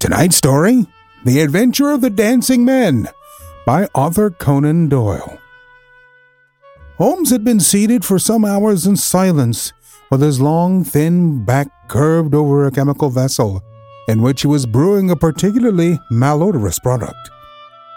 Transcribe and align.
Tonight's 0.00 0.36
story 0.36 0.86
The 1.26 1.42
Adventure 1.42 1.90
of 1.90 2.00
the 2.00 2.08
Dancing 2.08 2.64
Men 2.64 3.06
by 3.66 3.86
Arthur 3.94 4.30
Conan 4.30 4.88
Doyle. 4.88 5.38
Holmes 6.96 7.28
had 7.28 7.44
been 7.44 7.60
seated 7.60 8.02
for 8.02 8.18
some 8.18 8.46
hours 8.46 8.86
in 8.86 8.96
silence, 8.96 9.74
with 10.10 10.22
his 10.22 10.40
long, 10.40 10.84
thin 10.84 11.44
back 11.44 11.68
curved 11.88 12.34
over 12.34 12.64
a 12.64 12.70
chemical 12.70 13.10
vessel 13.10 13.62
in 14.08 14.22
which 14.22 14.40
he 14.40 14.46
was 14.46 14.64
brewing 14.64 15.10
a 15.10 15.16
particularly 15.16 15.98
malodorous 16.10 16.82
product. 16.82 17.30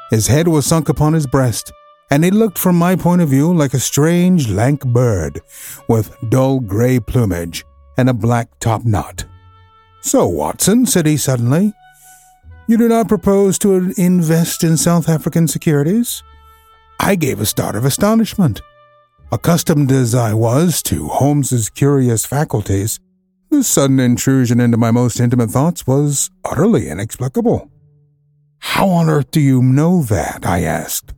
His 0.09 0.27
head 0.27 0.49
was 0.49 0.65
sunk 0.65 0.89
upon 0.89 1.13
his 1.13 1.25
breast, 1.25 1.71
and 2.11 2.25
he 2.25 2.31
looked 2.31 2.57
from 2.57 2.75
my 2.75 2.97
point 2.97 3.21
of 3.21 3.29
view 3.29 3.53
like 3.53 3.73
a 3.73 3.79
strange, 3.79 4.49
lank 4.49 4.85
bird 4.85 5.39
with 5.87 6.17
dull 6.27 6.59
gray 6.59 6.99
plumage 6.99 7.63
and 7.97 8.09
a 8.09 8.13
black 8.13 8.59
top 8.59 8.83
knot. 8.83 9.23
So, 10.01 10.27
Watson, 10.27 10.85
said 10.85 11.05
he 11.05 11.15
suddenly, 11.15 11.71
you 12.73 12.77
do 12.77 12.87
not 12.87 13.07
propose 13.07 13.59
to 13.59 13.93
invest 13.97 14.63
in 14.63 14.77
South 14.77 15.07
African 15.07 15.47
securities? 15.47 16.23
I 16.99 17.13
gave 17.13 17.39
a 17.39 17.45
start 17.45 17.75
of 17.75 17.85
astonishment. 17.85 18.63
Accustomed 19.31 19.91
as 19.91 20.15
I 20.15 20.33
was 20.33 20.81
to 20.83 21.07
Holmes's 21.07 21.69
curious 21.69 22.25
faculties, 22.25 22.99
this 23.51 23.67
sudden 23.67 23.99
intrusion 23.99 24.59
into 24.59 24.75
my 24.75 24.89
most 24.89 25.19
intimate 25.19 25.51
thoughts 25.51 25.85
was 25.85 26.31
utterly 26.43 26.89
inexplicable. 26.89 27.69
How 28.57 28.89
on 28.89 29.07
earth 29.07 29.29
do 29.29 29.39
you 29.39 29.61
know 29.61 30.01
that? 30.01 30.43
I 30.43 30.63
asked. 30.63 31.13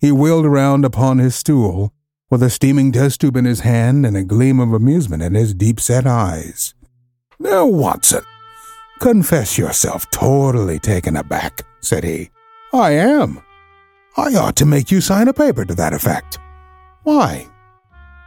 He 0.00 0.12
wheeled 0.12 0.46
around 0.46 0.84
upon 0.84 1.18
his 1.18 1.34
stool, 1.34 1.92
with 2.30 2.44
a 2.44 2.50
steaming 2.50 2.92
test 2.92 3.22
tube 3.22 3.36
in 3.36 3.44
his 3.44 3.60
hand 3.60 4.06
and 4.06 4.16
a 4.16 4.22
gleam 4.22 4.60
of 4.60 4.72
amusement 4.72 5.24
in 5.24 5.34
his 5.34 5.52
deep 5.52 5.80
set 5.80 6.06
eyes. 6.06 6.74
Now, 7.40 7.66
Watson, 7.66 8.22
Confess 9.02 9.58
yourself 9.58 10.08
totally 10.12 10.78
taken 10.78 11.16
aback, 11.16 11.62
said 11.80 12.04
he. 12.04 12.30
I 12.72 12.92
am. 12.92 13.42
I 14.16 14.36
ought 14.36 14.54
to 14.58 14.64
make 14.64 14.92
you 14.92 15.00
sign 15.00 15.26
a 15.26 15.32
paper 15.32 15.64
to 15.64 15.74
that 15.74 15.92
effect. 15.92 16.38
Why? 17.02 17.48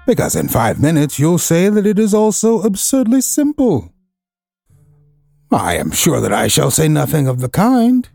Because 0.06 0.36
in 0.36 0.50
five 0.50 0.82
minutes 0.82 1.17
you'll 1.17 1.38
say 1.38 1.70
that 1.70 1.86
it 1.86 1.98
is 1.98 2.14
also 2.14 2.62
absurdly 2.62 3.22
simple. 3.22 3.94
I 5.50 5.78
am 5.78 5.92
sure 5.92 6.20
that 6.20 6.34
I 6.34 6.50
shall 6.50 6.72
say 6.72 6.89
nothing 6.89 7.26
of 7.26 7.39
the 7.39 7.48
kind. 7.48 8.10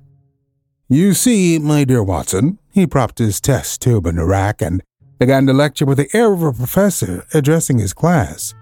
You 0.86 1.14
see, 1.14 1.58
my 1.58 1.84
dear 1.84 2.02
Watson, 2.02 2.58
he 2.70 2.86
propped 2.86 3.20
his 3.20 3.40
test 3.40 3.80
tube 3.80 4.06
in 4.06 4.18
a 4.18 4.26
rack 4.26 4.60
and 4.60 4.82
began 5.18 5.46
to 5.46 5.54
lecture 5.54 5.86
with 5.86 5.96
the 5.96 6.14
air 6.14 6.30
of 6.30 6.42
a 6.42 6.52
professor 6.52 7.24
addressing 7.32 7.78
his 7.78 7.94
class. 7.94 8.54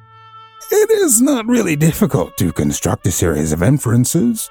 It 0.70 0.90
is 0.90 1.22
not 1.22 1.46
really 1.46 1.76
difficult 1.76 2.36
to 2.36 2.52
construct 2.52 3.06
a 3.06 3.12
series 3.12 3.52
of 3.52 3.62
inferences, 3.62 4.50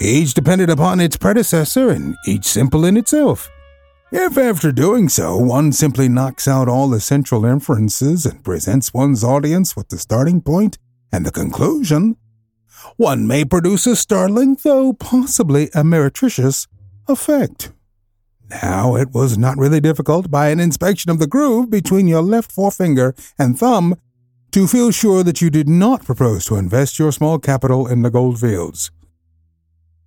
each 0.00 0.34
dependent 0.34 0.70
upon 0.70 1.00
its 1.00 1.16
predecessor 1.16 1.88
and 1.88 2.14
each 2.26 2.44
simple 2.44 2.84
in 2.84 2.96
itself. 2.96 3.50
If 4.12 4.38
after 4.38 4.70
doing 4.70 5.08
so 5.08 5.36
one 5.36 5.72
simply 5.72 6.08
knocks 6.08 6.46
out 6.46 6.68
all 6.68 6.88
the 6.88 7.00
central 7.00 7.44
inferences 7.44 8.24
and 8.24 8.44
presents 8.44 8.94
one's 8.94 9.24
audience 9.24 9.74
with 9.74 9.88
the 9.88 9.98
starting 9.98 10.40
point 10.40 10.78
and 11.10 11.26
the 11.26 11.32
conclusion, 11.32 12.16
one 12.96 13.26
may 13.26 13.44
produce 13.44 13.86
a 13.86 13.96
startling, 13.96 14.56
though 14.62 14.92
possibly 14.92 15.70
a 15.74 15.82
meretricious, 15.82 16.68
effect. 17.08 17.72
Now, 18.48 18.94
it 18.94 19.12
was 19.12 19.36
not 19.36 19.58
really 19.58 19.80
difficult 19.80 20.30
by 20.30 20.50
an 20.50 20.60
inspection 20.60 21.10
of 21.10 21.18
the 21.18 21.26
groove 21.26 21.70
between 21.70 22.06
your 22.06 22.22
left 22.22 22.52
forefinger 22.52 23.14
and 23.38 23.58
thumb 23.58 23.96
to 24.56 24.66
feel 24.66 24.90
sure 24.90 25.22
that 25.22 25.42
you 25.42 25.50
did 25.50 25.68
not 25.68 26.02
propose 26.02 26.46
to 26.46 26.56
invest 26.56 26.98
your 26.98 27.12
small 27.12 27.38
capital 27.38 27.86
in 27.86 28.00
the 28.00 28.10
gold 28.10 28.40
fields. 28.40 28.90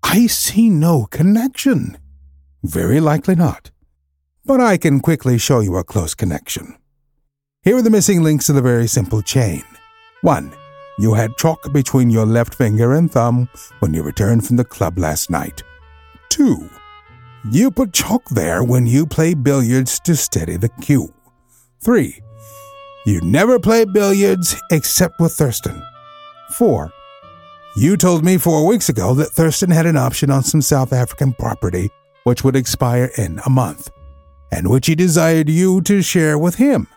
I 0.02 0.26
see 0.26 0.72
no 0.72 1.06
connection. 1.06 2.00
Very 2.64 3.00
likely 3.00 3.36
not. 3.36 3.70
But 4.44 4.60
I 4.60 4.78
can 4.78 5.02
quickly 5.02 5.38
show 5.38 5.60
you 5.60 5.76
a 5.76 5.84
close 5.84 6.16
connection. 6.16 6.76
Here 7.62 7.78
are 7.78 7.84
the 7.84 7.92
missing 7.92 8.24
links 8.24 8.50
of 8.50 8.56
the 8.56 8.64
very 8.64 8.88
simple 8.88 9.22
chain. 9.22 9.62
1. 10.22 10.52
You 10.98 11.14
had 11.14 11.38
chalk 11.38 11.72
between 11.72 12.10
your 12.10 12.26
left 12.26 12.56
finger 12.56 12.96
and 12.96 13.12
thumb 13.12 13.50
when 13.81 13.94
you 13.94 14.02
returned 14.02 14.48
from 14.48 14.56
the 14.56 14.66
club 14.66 14.98
last 14.98 15.30
night. 15.30 15.62
2. 16.30 16.68
You 17.52 17.70
put 17.70 17.94
chalk 17.94 18.28
there 18.30 18.64
when 18.64 18.88
you 18.88 19.06
play 19.06 19.36
billiards 19.36 20.00
to 20.06 20.16
steady 20.16 20.58
the 20.58 20.70
cue. 20.70 21.14
3. 21.81 22.20
You 23.06 23.22
never 23.22 23.60
play 23.60 23.86
billiards 23.86 24.56
except 24.72 25.20
with 25.20 25.32
Thurston. 25.32 25.82
4. 26.52 26.92
You 27.78 27.96
told 27.96 28.26
me 28.26 28.38
four 28.38 28.66
weeks 28.66 28.90
ago 28.90 29.14
that 29.14 29.32
Thurston 29.32 29.72
had 29.72 29.86
an 29.86 29.96
option 29.96 30.30
on 30.30 30.44
some 30.44 30.62
South 30.62 30.92
African 30.92 31.34
property 31.34 31.90
which 32.24 32.44
would 32.44 32.56
expire 32.56 33.10
in 33.18 33.40
a 33.46 33.50
month, 33.50 33.90
and 34.52 34.70
which 34.70 34.88
he 34.88 34.96
desired 34.96 35.50
you 35.50 35.82
to 35.82 36.02
share 36.02 36.38
with 36.38 36.56
him. 36.56 36.88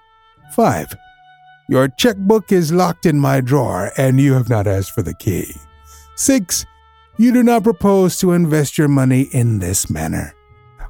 5. 0.54 0.94
Your 1.68 1.88
checkbook 1.88 2.50
is 2.50 2.72
locked 2.72 3.06
in 3.06 3.18
my 3.18 3.40
drawer 3.40 3.92
and 3.96 4.20
you 4.20 4.34
have 4.34 4.48
not 4.48 4.66
asked 4.66 4.90
for 4.90 5.02
the 5.02 5.14
key. 5.14 5.54
6. 6.16 6.66
You 7.16 7.32
do 7.32 7.42
not 7.42 7.62
propose 7.62 8.18
to 8.18 8.32
invest 8.32 8.76
your 8.76 8.88
money 8.88 9.22
in 9.32 9.60
this 9.60 9.88
manner. 9.88 10.34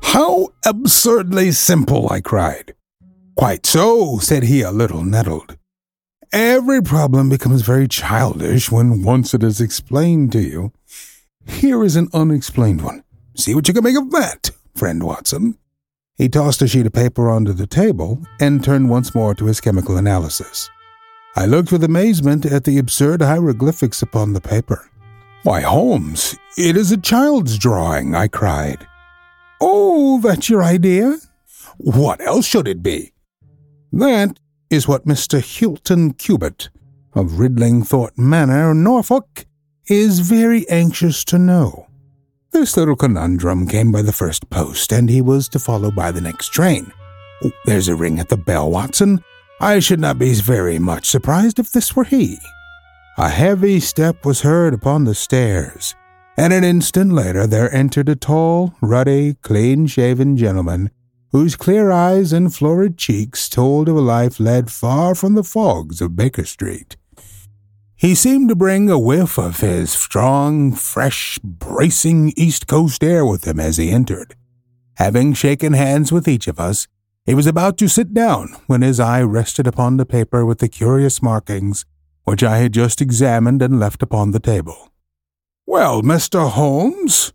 How 0.02 0.48
absurdly 0.64 1.52
simple, 1.52 2.10
I 2.10 2.20
cried. 2.20 2.74
Quite 3.36 3.66
so, 3.66 4.18
said 4.18 4.44
he, 4.44 4.62
a 4.62 4.70
little 4.70 5.04
nettled. 5.04 5.56
Every 6.32 6.82
problem 6.82 7.28
becomes 7.28 7.62
very 7.62 7.88
childish 7.88 8.70
when 8.70 9.02
once 9.02 9.34
it 9.34 9.42
is 9.42 9.60
explained 9.60 10.32
to 10.32 10.40
you. 10.40 10.72
Here 11.46 11.82
is 11.82 11.96
an 11.96 12.08
unexplained 12.12 12.82
one. 12.82 13.04
See 13.36 13.54
what 13.54 13.68
you 13.68 13.74
can 13.74 13.84
make 13.84 13.98
of 13.98 14.10
that, 14.12 14.50
friend 14.74 15.02
Watson. 15.02 15.58
He 16.16 16.28
tossed 16.28 16.62
a 16.62 16.68
sheet 16.68 16.86
of 16.86 16.92
paper 16.92 17.28
onto 17.30 17.52
the 17.52 17.66
table 17.66 18.22
and 18.38 18.62
turned 18.62 18.90
once 18.90 19.14
more 19.14 19.34
to 19.34 19.46
his 19.46 19.60
chemical 19.60 19.96
analysis. 19.96 20.70
I 21.34 21.46
looked 21.46 21.72
with 21.72 21.82
amazement 21.82 22.44
at 22.44 22.64
the 22.64 22.78
absurd 22.78 23.22
hieroglyphics 23.22 24.02
upon 24.02 24.34
the 24.34 24.40
paper. 24.40 24.88
Why, 25.42 25.62
Holmes, 25.62 26.38
it 26.56 26.76
is 26.76 26.92
a 26.92 26.98
child's 26.98 27.58
drawing, 27.58 28.14
I 28.14 28.28
cried. 28.28 28.86
Oh, 29.60 30.20
that's 30.20 30.50
your 30.50 30.62
idea? 30.62 31.16
What 31.78 32.20
else 32.20 32.46
should 32.46 32.68
it 32.68 32.82
be? 32.82 33.12
That 33.92 34.38
is 34.70 34.88
what 34.88 35.04
Mr. 35.04 35.44
Hilton 35.44 36.14
Cubitt 36.14 36.70
of 37.14 37.32
Ridlingthorpe 37.32 38.16
Manor, 38.16 38.72
Norfolk, 38.72 39.44
is 39.86 40.20
very 40.20 40.66
anxious 40.70 41.24
to 41.26 41.38
know. 41.38 41.88
This 42.52 42.74
little 42.76 42.96
conundrum 42.96 43.66
came 43.66 43.92
by 43.92 44.00
the 44.00 44.12
first 44.12 44.48
post, 44.48 44.92
and 44.92 45.10
he 45.10 45.20
was 45.20 45.46
to 45.50 45.58
follow 45.58 45.90
by 45.90 46.10
the 46.10 46.22
next 46.22 46.48
train. 46.48 46.90
Oh, 47.44 47.50
there's 47.66 47.88
a 47.88 47.96
ring 47.96 48.18
at 48.18 48.30
the 48.30 48.36
bell, 48.38 48.70
Watson. 48.70 49.22
I 49.60 49.78
should 49.78 50.00
not 50.00 50.18
be 50.18 50.32
very 50.34 50.78
much 50.78 51.06
surprised 51.06 51.58
if 51.58 51.70
this 51.72 51.94
were 51.94 52.04
he. 52.04 52.38
A 53.18 53.28
heavy 53.28 53.78
step 53.78 54.24
was 54.24 54.40
heard 54.40 54.72
upon 54.72 55.04
the 55.04 55.14
stairs, 55.14 55.94
and 56.38 56.54
an 56.54 56.64
instant 56.64 57.12
later 57.12 57.46
there 57.46 57.72
entered 57.74 58.08
a 58.08 58.16
tall, 58.16 58.74
ruddy, 58.80 59.34
clean 59.42 59.86
shaven 59.86 60.36
gentleman 60.38 60.90
whose 61.32 61.56
clear 61.56 61.90
eyes 61.90 62.32
and 62.32 62.54
florid 62.54 62.96
cheeks 62.96 63.48
told 63.48 63.88
of 63.88 63.96
a 63.96 64.00
life 64.00 64.38
led 64.38 64.70
far 64.70 65.14
from 65.14 65.34
the 65.34 65.42
fogs 65.42 66.00
of 66.00 66.14
Baker 66.14 66.44
Street. 66.44 66.96
He 67.96 68.14
seemed 68.14 68.48
to 68.50 68.54
bring 68.54 68.90
a 68.90 68.98
whiff 68.98 69.38
of 69.38 69.60
his 69.60 69.90
strong, 69.90 70.72
fresh, 70.72 71.38
bracing 71.42 72.32
East 72.36 72.66
Coast 72.66 73.02
air 73.02 73.24
with 73.24 73.46
him 73.46 73.58
as 73.58 73.76
he 73.76 73.90
entered. 73.90 74.34
Having 74.96 75.34
shaken 75.34 75.72
hands 75.72 76.12
with 76.12 76.28
each 76.28 76.46
of 76.48 76.60
us, 76.60 76.86
he 77.24 77.34
was 77.34 77.46
about 77.46 77.78
to 77.78 77.88
sit 77.88 78.12
down 78.12 78.56
when 78.66 78.82
his 78.82 79.00
eye 79.00 79.22
rested 79.22 79.66
upon 79.66 79.96
the 79.96 80.06
paper 80.06 80.44
with 80.44 80.58
the 80.58 80.68
curious 80.68 81.22
markings 81.22 81.84
which 82.24 82.42
I 82.42 82.58
had 82.58 82.72
just 82.72 83.00
examined 83.00 83.62
and 83.62 83.80
left 83.80 84.02
upon 84.02 84.30
the 84.30 84.40
table. 84.40 84.90
Well, 85.66 86.02
Mr. 86.02 86.50
Holmes, 86.50 87.32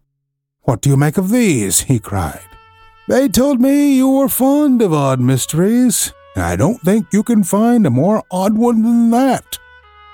what 0.61 0.81
do 0.81 0.89
you 0.89 0.97
make 0.97 1.17
of 1.17 1.29
these? 1.29 1.81
he 1.81 1.99
cried. 1.99 2.56
They 3.07 3.29
told 3.29 3.61
me 3.61 3.95
you 3.95 4.09
were 4.09 4.27
fond 4.27 4.81
of 4.81 4.91
odd 4.91 5.21
mysteries, 5.21 6.11
and 6.35 6.43
I 6.43 6.57
don't 6.57 6.81
think 6.81 7.07
you 7.13 7.23
can 7.23 7.43
find 7.43 7.85
a 7.85 7.89
more 7.89 8.21
odd 8.29 8.57
one 8.57 8.83
than 8.83 9.11
that. 9.11 9.57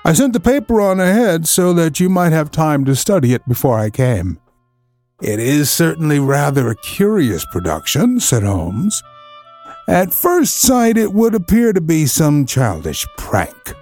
I 0.04 0.12
sent 0.12 0.32
the 0.32 0.40
paper 0.40 0.80
on 0.80 1.00
ahead 1.00 1.48
so 1.48 1.72
that 1.72 1.98
you 1.98 2.08
might 2.08 2.32
have 2.32 2.52
time 2.52 2.84
to 2.84 2.94
study 2.94 3.34
it 3.34 3.48
before 3.48 3.78
I 3.78 3.90
came. 3.90 4.38
It 5.20 5.40
is 5.40 5.70
certainly 5.70 6.20
rather 6.20 6.68
a 6.68 6.76
curious 6.76 7.44
production, 7.46 8.20
said 8.20 8.44
Holmes. 8.44 9.02
At 9.88 10.14
first 10.14 10.60
sight, 10.60 10.96
it 10.96 11.12
would 11.12 11.34
appear 11.34 11.72
to 11.72 11.80
be 11.80 12.06
some 12.06 12.46
childish 12.46 13.06
prank. 13.16 13.74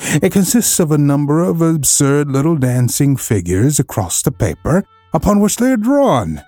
It 0.00 0.32
consists 0.32 0.80
of 0.80 0.92
a 0.92 0.98
number 0.98 1.40
of 1.42 1.60
absurd 1.60 2.30
little 2.30 2.56
dancing 2.56 3.16
figures 3.16 3.78
across 3.78 4.22
the 4.22 4.32
paper 4.32 4.84
upon 5.12 5.40
which 5.40 5.56
they 5.56 5.72
are 5.72 5.76
drawn. 5.76 6.42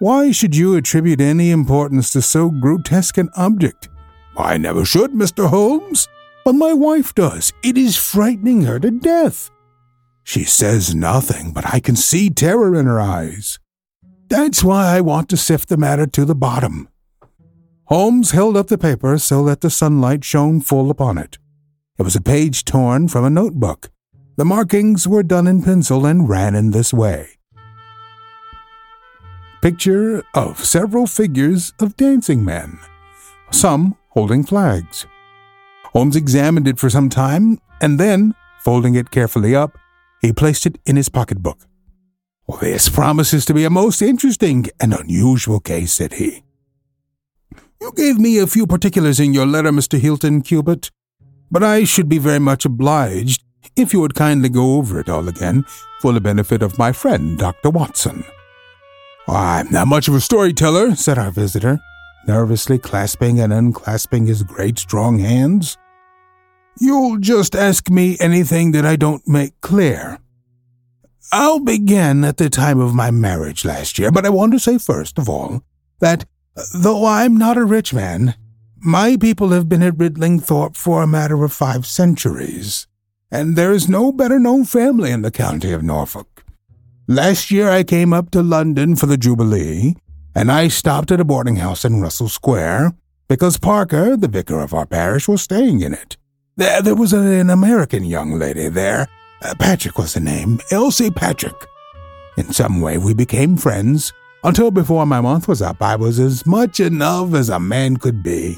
Why 0.00 0.32
should 0.32 0.56
you 0.56 0.76
attribute 0.76 1.20
any 1.20 1.50
importance 1.50 2.10
to 2.12 2.22
so 2.22 2.48
grotesque 2.48 3.18
an 3.18 3.28
object? 3.36 3.90
I 4.34 4.56
never 4.56 4.86
should, 4.86 5.10
Mr. 5.10 5.50
Holmes, 5.50 6.08
but 6.42 6.54
my 6.54 6.72
wife 6.72 7.14
does. 7.14 7.52
It 7.62 7.76
is 7.76 7.98
frightening 7.98 8.62
her 8.62 8.78
to 8.78 8.90
death. 8.90 9.50
She 10.24 10.44
says 10.44 10.94
nothing, 10.94 11.52
but 11.52 11.74
I 11.74 11.80
can 11.80 11.96
see 11.96 12.30
terror 12.30 12.74
in 12.74 12.86
her 12.86 12.98
eyes. 12.98 13.58
That's 14.28 14.64
why 14.64 14.96
I 14.96 15.02
want 15.02 15.28
to 15.30 15.36
sift 15.36 15.68
the 15.68 15.76
matter 15.76 16.06
to 16.06 16.24
the 16.24 16.34
bottom. 16.34 16.88
Holmes 17.84 18.30
held 18.30 18.56
up 18.56 18.68
the 18.68 18.78
paper 18.78 19.18
so 19.18 19.44
that 19.44 19.60
the 19.60 19.68
sunlight 19.68 20.24
shone 20.24 20.62
full 20.62 20.90
upon 20.90 21.18
it. 21.18 21.36
It 21.98 22.04
was 22.04 22.16
a 22.16 22.22
page 22.22 22.64
torn 22.64 23.08
from 23.08 23.26
a 23.26 23.28
notebook. 23.28 23.90
The 24.36 24.46
markings 24.46 25.06
were 25.06 25.22
done 25.22 25.46
in 25.46 25.62
pencil 25.62 26.06
and 26.06 26.26
ran 26.26 26.54
in 26.54 26.70
this 26.70 26.94
way 26.94 27.36
Picture 29.62 30.22
of 30.32 30.64
several 30.64 31.06
figures 31.06 31.74
of 31.80 31.94
dancing 31.98 32.42
men, 32.42 32.78
some 33.50 33.94
holding 34.08 34.42
flags. 34.42 35.06
Holmes 35.92 36.16
examined 36.16 36.66
it 36.66 36.78
for 36.78 36.88
some 36.88 37.10
time, 37.10 37.60
and 37.78 38.00
then, 38.00 38.34
folding 38.60 38.94
it 38.94 39.10
carefully 39.10 39.54
up, 39.54 39.76
he 40.22 40.32
placed 40.32 40.64
it 40.64 40.78
in 40.86 40.96
his 40.96 41.10
pocketbook. 41.10 41.58
This 42.62 42.88
promises 42.88 43.44
to 43.44 43.52
be 43.52 43.64
a 43.64 43.70
most 43.70 44.00
interesting 44.00 44.64
and 44.80 44.94
unusual 44.94 45.60
case, 45.60 45.92
said 45.92 46.14
he. 46.14 46.42
You 47.82 47.92
gave 47.94 48.18
me 48.18 48.38
a 48.38 48.46
few 48.46 48.66
particulars 48.66 49.20
in 49.20 49.34
your 49.34 49.46
letter, 49.46 49.72
Mr. 49.72 50.00
Hilton 50.00 50.40
Cubitt, 50.40 50.90
but 51.50 51.62
I 51.62 51.84
should 51.84 52.08
be 52.08 52.16
very 52.16 52.38
much 52.38 52.64
obliged 52.64 53.44
if 53.76 53.92
you 53.92 54.00
would 54.00 54.14
kindly 54.14 54.48
go 54.48 54.76
over 54.76 54.98
it 54.98 55.10
all 55.10 55.28
again 55.28 55.66
for 56.00 56.14
the 56.14 56.20
benefit 56.20 56.62
of 56.62 56.78
my 56.78 56.92
friend, 56.92 57.38
Dr. 57.38 57.68
Watson. 57.68 58.24
I'm 59.28 59.70
not 59.70 59.88
much 59.88 60.08
of 60.08 60.14
a 60.14 60.20
storyteller, 60.20 60.96
said 60.96 61.18
our 61.18 61.30
visitor, 61.30 61.78
nervously 62.26 62.78
clasping 62.78 63.40
and 63.40 63.52
unclasping 63.52 64.26
his 64.26 64.42
great 64.42 64.78
strong 64.78 65.18
hands. 65.18 65.76
You'll 66.80 67.18
just 67.18 67.54
ask 67.54 67.90
me 67.90 68.16
anything 68.20 68.72
that 68.72 68.86
I 68.86 68.96
don't 68.96 69.26
make 69.28 69.60
clear. 69.60 70.18
I'll 71.32 71.60
begin 71.60 72.24
at 72.24 72.38
the 72.38 72.50
time 72.50 72.80
of 72.80 72.94
my 72.94 73.10
marriage 73.10 73.64
last 73.64 73.98
year, 73.98 74.10
but 74.10 74.26
I 74.26 74.30
want 74.30 74.52
to 74.52 74.58
say 74.58 74.78
first 74.78 75.18
of 75.18 75.28
all 75.28 75.62
that 76.00 76.24
though 76.74 77.06
I'm 77.06 77.36
not 77.36 77.56
a 77.56 77.64
rich 77.64 77.94
man, 77.94 78.34
my 78.78 79.16
people 79.16 79.50
have 79.50 79.68
been 79.68 79.82
at 79.82 79.94
Ridlingthorpe 79.94 80.76
for 80.76 81.02
a 81.02 81.06
matter 81.06 81.44
of 81.44 81.52
five 81.52 81.86
centuries, 81.86 82.86
and 83.30 83.54
there 83.54 83.72
is 83.72 83.88
no 83.88 84.10
better 84.10 84.40
known 84.40 84.64
family 84.64 85.10
in 85.10 85.22
the 85.22 85.30
county 85.30 85.72
of 85.72 85.82
Norfolk. 85.82 86.29
Last 87.10 87.50
year 87.50 87.68
I 87.68 87.82
came 87.82 88.12
up 88.12 88.30
to 88.30 88.40
London 88.40 88.94
for 88.94 89.06
the 89.06 89.16
Jubilee, 89.16 89.96
and 90.36 90.48
I 90.52 90.68
stopped 90.68 91.10
at 91.10 91.18
a 91.18 91.24
boarding 91.24 91.56
house 91.56 91.84
in 91.84 92.00
Russell 92.00 92.28
Square 92.28 92.92
because 93.28 93.56
Parker, 93.56 94.16
the 94.16 94.28
vicar 94.28 94.60
of 94.60 94.72
our 94.72 94.86
parish, 94.86 95.26
was 95.26 95.42
staying 95.42 95.80
in 95.80 95.92
it. 95.92 96.16
There, 96.54 96.80
there 96.80 96.94
was 96.94 97.12
an 97.12 97.50
American 97.50 98.04
young 98.04 98.38
lady 98.38 98.68
there. 98.68 99.08
Uh, 99.42 99.56
Patrick 99.58 99.98
was 99.98 100.14
the 100.14 100.20
name, 100.20 100.60
Elsie 100.70 101.10
Patrick. 101.10 101.56
In 102.36 102.52
some 102.52 102.80
way, 102.80 102.96
we 102.96 103.12
became 103.12 103.56
friends. 103.56 104.12
Until 104.44 104.70
before 104.70 105.04
my 105.04 105.20
month 105.20 105.48
was 105.48 105.60
up, 105.60 105.82
I 105.82 105.96
was 105.96 106.20
as 106.20 106.46
much 106.46 106.78
in 106.78 107.00
love 107.00 107.34
as 107.34 107.48
a 107.48 107.58
man 107.58 107.96
could 107.96 108.22
be. 108.22 108.56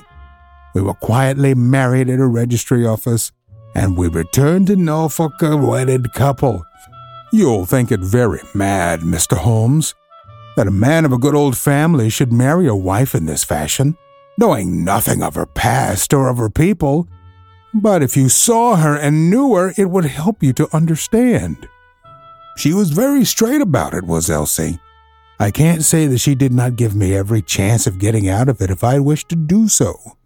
We 0.75 0.83
were 0.83 0.93
quietly 0.93 1.55
married 1.55 2.11
at 2.11 2.21
a 2.21 2.27
registry 2.27 2.87
office, 2.87 3.33
and 3.75 3.97
we 3.97 4.09
returned 4.09 4.67
to 4.67 4.77
Norfolk 4.77 5.41
a 5.41 5.57
wedded 5.57 6.13
couple. 6.13 6.67
You'll 7.33 7.65
think 7.65 7.91
it 7.91 8.01
very 8.01 8.41
mad, 8.55 9.01
Mr. 9.01 9.39
Holmes, 9.39 9.95
that 10.57 10.67
a 10.67 10.71
man 10.71 11.07
of 11.07 11.13
a 11.13 11.19
good 11.19 11.35
old 11.35 11.57
family 11.57 12.11
should 12.11 12.31
marry 12.31 12.67
a 12.67 12.75
wife 12.75 13.15
in 13.15 13.25
this 13.25 13.43
fashion, 13.43 13.97
knowing 14.37 14.85
nothing 14.85 15.23
of 15.23 15.35
her 15.35 15.47
past 15.47 16.13
or 16.13 16.29
of 16.29 16.37
her 16.37 16.51
people, 16.51 17.09
but 17.73 18.03
if 18.03 18.19
you 18.19 18.29
saw 18.29 18.77
her 18.77 18.95
and 18.95 19.31
knew 19.31 19.55
her, 19.55 19.73
it 19.79 19.89
would 19.89 20.05
help 20.05 20.43
you 20.43 20.53
to 20.53 20.77
understand. 20.77 21.69
She 22.59 22.75
was 22.75 22.91
very 22.91 23.25
straight 23.25 23.63
about 23.63 23.95
it, 23.95 24.05
was 24.05 24.29
Elsie. 24.29 24.79
I 25.41 25.51
can't 25.51 25.83
say 25.83 26.07
that 26.09 26.19
she 26.19 26.35
did 26.35 26.53
not 26.53 26.77
give 26.77 26.95
me 26.95 27.17
every 27.17 27.41
chance 27.41 27.87
of 27.87 27.99
getting 27.99 28.29
out 28.29 28.51
of 28.51 28.61
it 28.61 28.71
if 28.71 28.85
I 28.85 28.99
wished 28.99 29.31
to 29.31 29.37
do 29.37 29.69
so. 29.69 30.19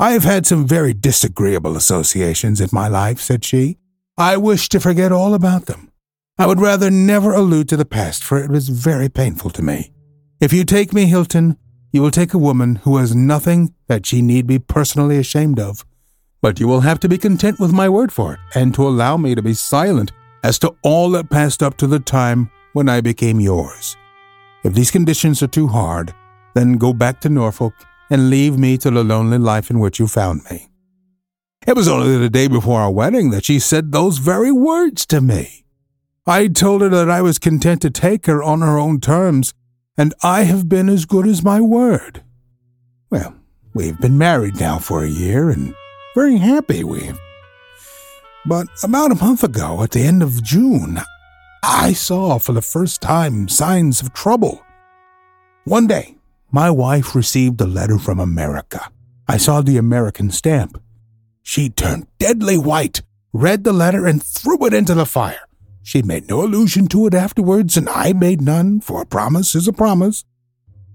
I 0.00 0.12
have 0.12 0.24
had 0.24 0.46
some 0.46 0.66
very 0.66 0.94
disagreeable 0.94 1.76
associations 1.76 2.60
in 2.60 2.70
my 2.72 2.88
life, 2.88 3.20
said 3.20 3.44
she. 3.44 3.78
I 4.18 4.36
wish 4.36 4.68
to 4.70 4.80
forget 4.80 5.12
all 5.12 5.34
about 5.34 5.66
them. 5.66 5.89
I 6.40 6.46
would 6.46 6.58
rather 6.58 6.90
never 6.90 7.34
allude 7.34 7.68
to 7.68 7.76
the 7.76 7.84
past, 7.84 8.24
for 8.24 8.38
it 8.42 8.48
was 8.50 8.70
very 8.70 9.10
painful 9.10 9.50
to 9.50 9.62
me. 9.62 9.92
If 10.40 10.54
you 10.54 10.64
take 10.64 10.90
me, 10.94 11.04
Hilton, 11.04 11.58
you 11.92 12.00
will 12.00 12.10
take 12.10 12.32
a 12.32 12.38
woman 12.38 12.76
who 12.76 12.96
has 12.96 13.14
nothing 13.14 13.74
that 13.88 14.06
she 14.06 14.22
need 14.22 14.46
be 14.46 14.58
personally 14.58 15.18
ashamed 15.18 15.60
of. 15.60 15.84
But 16.40 16.58
you 16.58 16.66
will 16.66 16.80
have 16.80 16.98
to 17.00 17.10
be 17.10 17.18
content 17.18 17.60
with 17.60 17.74
my 17.74 17.90
word 17.90 18.10
for 18.10 18.32
it, 18.32 18.40
and 18.54 18.74
to 18.74 18.88
allow 18.88 19.18
me 19.18 19.34
to 19.34 19.42
be 19.42 19.52
silent 19.52 20.12
as 20.42 20.58
to 20.60 20.74
all 20.82 21.10
that 21.10 21.28
passed 21.28 21.62
up 21.62 21.76
to 21.76 21.86
the 21.86 22.00
time 22.00 22.50
when 22.72 22.88
I 22.88 23.02
became 23.02 23.38
yours. 23.38 23.98
If 24.64 24.72
these 24.72 24.90
conditions 24.90 25.42
are 25.42 25.46
too 25.46 25.68
hard, 25.68 26.14
then 26.54 26.78
go 26.78 26.94
back 26.94 27.20
to 27.20 27.28
Norfolk 27.28 27.74
and 28.08 28.30
leave 28.30 28.58
me 28.58 28.78
to 28.78 28.90
the 28.90 29.04
lonely 29.04 29.36
life 29.36 29.68
in 29.68 29.78
which 29.78 29.98
you 29.98 30.06
found 30.06 30.40
me. 30.50 30.70
It 31.66 31.76
was 31.76 31.86
only 31.86 32.16
the 32.16 32.30
day 32.30 32.48
before 32.48 32.80
our 32.80 32.90
wedding 32.90 33.28
that 33.28 33.44
she 33.44 33.58
said 33.58 33.92
those 33.92 34.16
very 34.16 34.50
words 34.50 35.04
to 35.04 35.20
me. 35.20 35.66
I 36.30 36.46
told 36.46 36.80
her 36.82 36.88
that 36.90 37.10
I 37.10 37.22
was 37.22 37.40
content 37.40 37.82
to 37.82 37.90
take 37.90 38.26
her 38.26 38.40
on 38.40 38.60
her 38.60 38.78
own 38.78 39.00
terms, 39.00 39.52
and 39.98 40.14
I 40.22 40.44
have 40.44 40.68
been 40.68 40.88
as 40.88 41.04
good 41.04 41.26
as 41.26 41.42
my 41.42 41.60
word. 41.60 42.22
Well, 43.10 43.34
we've 43.74 43.98
been 43.98 44.16
married 44.16 44.60
now 44.60 44.78
for 44.78 45.02
a 45.02 45.08
year, 45.08 45.50
and 45.50 45.74
very 46.14 46.36
happy 46.36 46.84
we've. 46.84 47.18
But 48.46 48.68
about 48.84 49.10
a 49.10 49.16
month 49.16 49.42
ago, 49.42 49.82
at 49.82 49.90
the 49.90 50.04
end 50.04 50.22
of 50.22 50.40
June, 50.40 51.00
I 51.64 51.94
saw 51.94 52.38
for 52.38 52.52
the 52.52 52.62
first 52.62 53.00
time 53.00 53.48
signs 53.48 54.00
of 54.00 54.14
trouble. 54.14 54.62
One 55.64 55.88
day, 55.88 56.14
my 56.52 56.70
wife 56.70 57.16
received 57.16 57.60
a 57.60 57.66
letter 57.66 57.98
from 57.98 58.20
America. 58.20 58.88
I 59.26 59.36
saw 59.36 59.62
the 59.62 59.78
American 59.78 60.30
stamp. 60.30 60.80
She 61.42 61.70
turned 61.70 62.06
deadly 62.20 62.56
white, 62.56 63.02
read 63.32 63.64
the 63.64 63.72
letter, 63.72 64.06
and 64.06 64.22
threw 64.22 64.64
it 64.66 64.72
into 64.72 64.94
the 64.94 65.06
fire. 65.06 65.40
She 65.82 66.02
made 66.02 66.28
no 66.28 66.44
allusion 66.44 66.86
to 66.88 67.06
it 67.06 67.14
afterwards, 67.14 67.76
and 67.76 67.88
I 67.88 68.12
made 68.12 68.40
none, 68.40 68.80
for 68.80 69.02
a 69.02 69.06
promise 69.06 69.54
is 69.54 69.66
a 69.66 69.72
promise. 69.72 70.24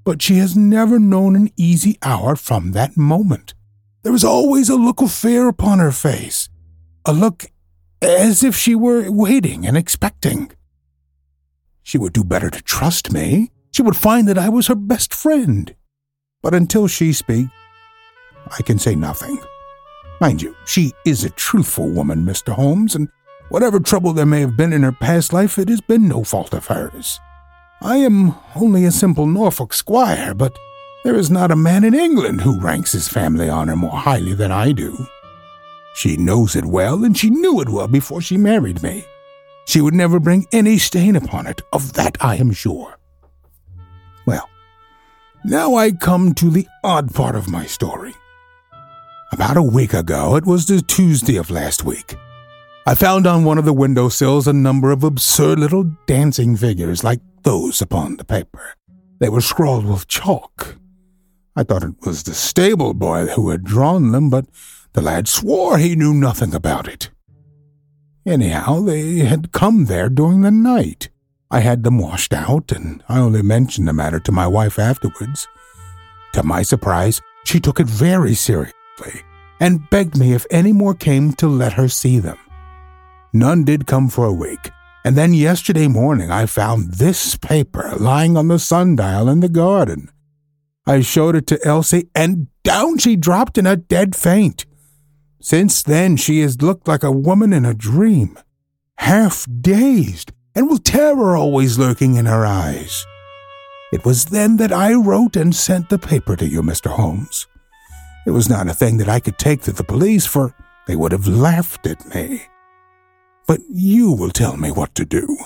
But 0.03 0.21
she 0.21 0.37
has 0.37 0.55
never 0.55 0.99
known 0.99 1.35
an 1.35 1.51
easy 1.57 1.97
hour 2.03 2.35
from 2.35 2.71
that 2.73 2.95
moment. 2.95 3.53
There 4.03 4.11
was 4.11 4.23
always 4.23 4.69
a 4.69 4.75
look 4.75 5.01
of 5.01 5.11
fear 5.11 5.47
upon 5.47 5.79
her 5.79 5.91
face, 5.91 6.47
a 7.05 7.11
look 7.11 7.45
as 8.01 8.43
if 8.43 8.55
she 8.55 8.75
were 8.75 9.09
waiting 9.11 9.65
and 9.65 9.75
expecting. 9.75 10.51
She 11.81 11.97
would 11.97 12.13
do 12.13 12.23
better 12.23 12.49
to 12.49 12.61
trust 12.61 13.11
me. 13.11 13.51
She 13.71 13.81
would 13.81 13.95
find 13.95 14.27
that 14.27 14.37
I 14.37 14.49
was 14.49 14.67
her 14.67 14.75
best 14.75 15.13
friend. 15.13 15.75
But 16.41 16.53
until 16.53 16.87
she 16.87 17.13
speaks, 17.13 17.49
I 18.51 18.61
can 18.61 18.77
say 18.77 18.95
nothing. 18.95 19.39
Mind 20.21 20.41
you, 20.41 20.55
she 20.65 20.93
is 21.05 21.23
a 21.23 21.29
truthful 21.31 21.89
woman, 21.89 22.25
Mr. 22.25 22.53
Holmes, 22.53 22.95
and 22.95 23.09
whatever 23.49 23.79
trouble 23.79 24.13
there 24.13 24.25
may 24.25 24.41
have 24.41 24.57
been 24.57 24.73
in 24.73 24.83
her 24.83 24.91
past 24.91 25.33
life, 25.33 25.57
it 25.57 25.69
has 25.69 25.81
been 25.81 26.07
no 26.07 26.23
fault 26.23 26.53
of 26.53 26.67
hers. 26.67 27.19
I 27.81 27.97
am 27.97 28.35
only 28.55 28.85
a 28.85 28.91
simple 28.91 29.27
Norfolk 29.27 29.73
squire, 29.73 30.33
but 30.33 30.57
there 31.03 31.15
is 31.15 31.29
not 31.29 31.51
a 31.51 31.55
man 31.55 31.83
in 31.83 31.93
England 31.93 32.41
who 32.41 32.59
ranks 32.59 32.93
his 32.93 33.07
family 33.07 33.49
honor 33.49 33.75
more 33.75 33.97
highly 33.97 34.33
than 34.33 34.51
I 34.51 34.71
do. 34.71 35.05
She 35.95 36.17
knows 36.17 36.55
it 36.55 36.65
well, 36.65 37.05
and 37.05 37.17
she 37.17 37.29
knew 37.29 37.61
it 37.61 37.69
well 37.69 37.87
before 37.87 38.21
she 38.21 38.37
married 38.37 38.81
me. 38.81 39.05
She 39.65 39.81
would 39.81 39.93
never 39.93 40.19
bring 40.19 40.45
any 40.51 40.77
stain 40.77 41.15
upon 41.15 41.47
it, 41.47 41.61
of 41.71 41.93
that 41.93 42.17
I 42.19 42.35
am 42.35 42.51
sure. 42.51 42.97
Well, 44.25 44.49
now 45.43 45.75
I 45.75 45.91
come 45.91 46.33
to 46.35 46.49
the 46.49 46.67
odd 46.83 47.13
part 47.13 47.35
of 47.35 47.49
my 47.49 47.65
story. 47.65 48.13
About 49.31 49.57
a 49.57 49.61
week 49.61 49.93
ago, 49.93 50.35
it 50.35 50.45
was 50.45 50.65
the 50.65 50.81
Tuesday 50.81 51.37
of 51.37 51.51
last 51.51 51.83
week, 51.83 52.15
I 52.87 52.93
found 52.93 53.25
on 53.25 53.43
one 53.43 53.57
of 53.57 53.65
the 53.65 53.73
window 53.73 54.09
sills 54.09 54.47
a 54.47 54.53
number 54.53 54.91
of 54.91 55.03
absurd 55.03 55.57
little 55.57 55.85
dancing 56.05 56.55
figures 56.55 57.03
like 57.03 57.19
those 57.41 57.81
upon 57.81 58.17
the 58.17 58.23
paper. 58.23 58.75
They 59.19 59.27
were 59.27 59.41
scrawled 59.41 59.87
with 59.87 60.07
chalk. 60.07 60.77
I 61.55 61.63
thought 61.63 61.83
it 61.83 62.05
was 62.05 62.21
the 62.21 62.35
stable 62.35 62.93
boy 62.93 63.25
who 63.25 63.49
had 63.49 63.63
drawn 63.63 64.11
them, 64.11 64.29
but 64.29 64.45
the 64.93 65.01
lad 65.01 65.27
swore 65.27 65.79
he 65.79 65.95
knew 65.95 66.13
nothing 66.13 66.53
about 66.53 66.87
it. 66.87 67.09
Anyhow, 68.23 68.81
they 68.81 69.17
had 69.19 69.51
come 69.51 69.85
there 69.85 70.07
during 70.07 70.41
the 70.41 70.51
night. 70.51 71.09
I 71.49 71.61
had 71.61 71.83
them 71.83 71.97
washed 71.97 72.33
out, 72.33 72.71
and 72.71 73.03
I 73.09 73.17
only 73.17 73.41
mentioned 73.41 73.87
the 73.87 73.93
matter 73.93 74.19
to 74.19 74.31
my 74.31 74.45
wife 74.45 74.77
afterwards. 74.77 75.47
To 76.33 76.43
my 76.43 76.61
surprise, 76.61 77.19
she 77.45 77.59
took 77.59 77.79
it 77.79 77.87
very 77.87 78.35
seriously 78.35 79.23
and 79.59 79.89
begged 79.89 80.17
me 80.17 80.33
if 80.33 80.45
any 80.51 80.71
more 80.71 80.93
came 80.93 81.33
to 81.33 81.47
let 81.47 81.73
her 81.73 81.87
see 81.87 82.19
them. 82.19 82.37
None 83.35 83.65
did 83.65 83.85
come 83.85 84.07
for 84.07 84.23
a 84.23 84.31
week, 84.31 84.71
and 85.03 85.17
then 85.17 85.33
yesterday 85.33 85.89
morning 85.89 86.31
I 86.31 86.45
found 86.45 86.93
this 86.93 87.35
paper 87.35 87.93
lying 87.97 88.37
on 88.37 88.47
the 88.47 88.57
sundial 88.57 89.27
in 89.27 89.41
the 89.41 89.49
garden. 89.49 90.09
I 90.87 91.01
showed 91.01 91.35
it 91.35 91.45
to 91.47 91.59
Elsie, 91.67 92.07
and 92.15 92.47
down 92.63 92.97
she 92.97 93.17
dropped 93.17 93.57
in 93.57 93.67
a 93.67 93.75
dead 93.75 94.15
faint. 94.15 94.65
Since 95.41 95.83
then, 95.83 96.15
she 96.15 96.39
has 96.39 96.61
looked 96.61 96.87
like 96.87 97.03
a 97.03 97.11
woman 97.11 97.51
in 97.51 97.65
a 97.65 97.73
dream, 97.73 98.39
half 98.99 99.45
dazed, 99.59 100.31
and 100.55 100.69
with 100.69 100.83
terror 100.83 101.35
always 101.35 101.77
lurking 101.77 102.15
in 102.15 102.27
her 102.27 102.45
eyes. 102.45 103.05
It 103.91 104.05
was 104.05 104.23
then 104.23 104.55
that 104.57 104.71
I 104.71 104.93
wrote 104.93 105.35
and 105.35 105.53
sent 105.53 105.89
the 105.89 105.99
paper 105.99 106.37
to 106.37 106.47
you, 106.47 106.61
Mr. 106.61 106.89
Holmes. 106.89 107.47
It 108.25 108.31
was 108.31 108.47
not 108.47 108.69
a 108.69 108.73
thing 108.73 108.95
that 108.99 109.09
I 109.09 109.19
could 109.19 109.37
take 109.37 109.63
to 109.63 109.73
the 109.73 109.83
police, 109.83 110.25
for 110.25 110.55
they 110.87 110.95
would 110.95 111.11
have 111.11 111.27
laughed 111.27 111.85
at 111.85 112.15
me. 112.15 112.43
But 113.47 113.61
you 113.69 114.11
will 114.11 114.31
tell 114.31 114.57
me 114.57 114.71
what 114.71 114.95
to 114.95 115.05
do. 115.05 115.37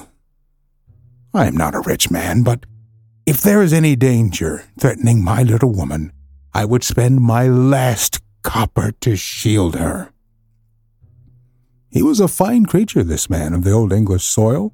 I 1.33 1.47
am 1.47 1.55
not 1.57 1.75
a 1.75 1.81
rich 1.81 2.09
man, 2.09 2.43
but 2.43 2.65
if 3.25 3.41
there 3.41 3.61
is 3.61 3.73
any 3.73 3.95
danger 3.95 4.63
threatening 4.79 5.23
my 5.23 5.43
little 5.43 5.71
woman, 5.71 6.11
I 6.53 6.65
would 6.65 6.83
spend 6.83 7.21
my 7.21 7.47
last 7.47 8.21
copper 8.41 8.91
to 9.01 9.15
shield 9.15 9.75
her. 9.75 10.11
He 11.91 12.01
was 12.01 12.19
a 12.19 12.27
fine 12.27 12.65
creature, 12.65 13.03
this 13.03 13.29
man 13.29 13.53
of 13.53 13.63
the 13.63 13.71
old 13.71 13.91
English 13.91 14.23
soil, 14.23 14.73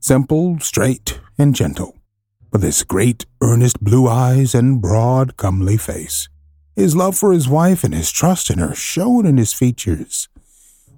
simple, 0.00 0.58
straight, 0.60 1.20
and 1.38 1.54
gentle, 1.54 1.96
with 2.52 2.62
his 2.62 2.82
great, 2.84 3.26
earnest 3.40 3.80
blue 3.80 4.08
eyes 4.08 4.54
and 4.54 4.80
broad, 4.80 5.36
comely 5.36 5.76
face. 5.76 6.28
His 6.76 6.96
love 6.96 7.16
for 7.16 7.32
his 7.32 7.48
wife 7.48 7.84
and 7.84 7.94
his 7.94 8.10
trust 8.10 8.50
in 8.50 8.58
her 8.58 8.74
shone 8.74 9.26
in 9.26 9.36
his 9.36 9.52
features. 9.52 10.28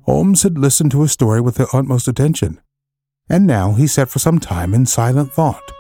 Holmes 0.06 0.42
had 0.42 0.58
listened 0.58 0.90
to 0.92 1.02
his 1.02 1.12
story 1.12 1.40
with 1.40 1.56
the 1.56 1.68
utmost 1.73 2.08
attention, 2.08 2.61
and 3.28 3.46
now 3.46 3.73
he 3.73 3.87
sat 3.87 4.11
for 4.11 4.18
some 4.18 4.38
time 4.38 4.75
in 4.75 4.84
silent 4.87 5.32
thought. 5.32 5.73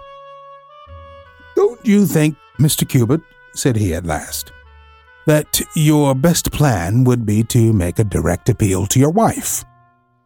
Don't 1.56 1.84
you 1.84 2.06
think, 2.06 2.36
Mr. 2.58 2.88
Cubitt, 2.88 3.20
said 3.54 3.76
he 3.76 3.94
at 3.94 4.06
last, 4.06 4.52
that 5.26 5.60
your 5.74 6.14
best 6.14 6.52
plan 6.52 7.04
would 7.04 7.26
be 7.26 7.42
to 7.44 7.72
make 7.72 7.98
a 7.98 8.04
direct 8.04 8.48
appeal 8.48 8.86
to 8.86 8.98
your 8.98 9.10
wife 9.10 9.64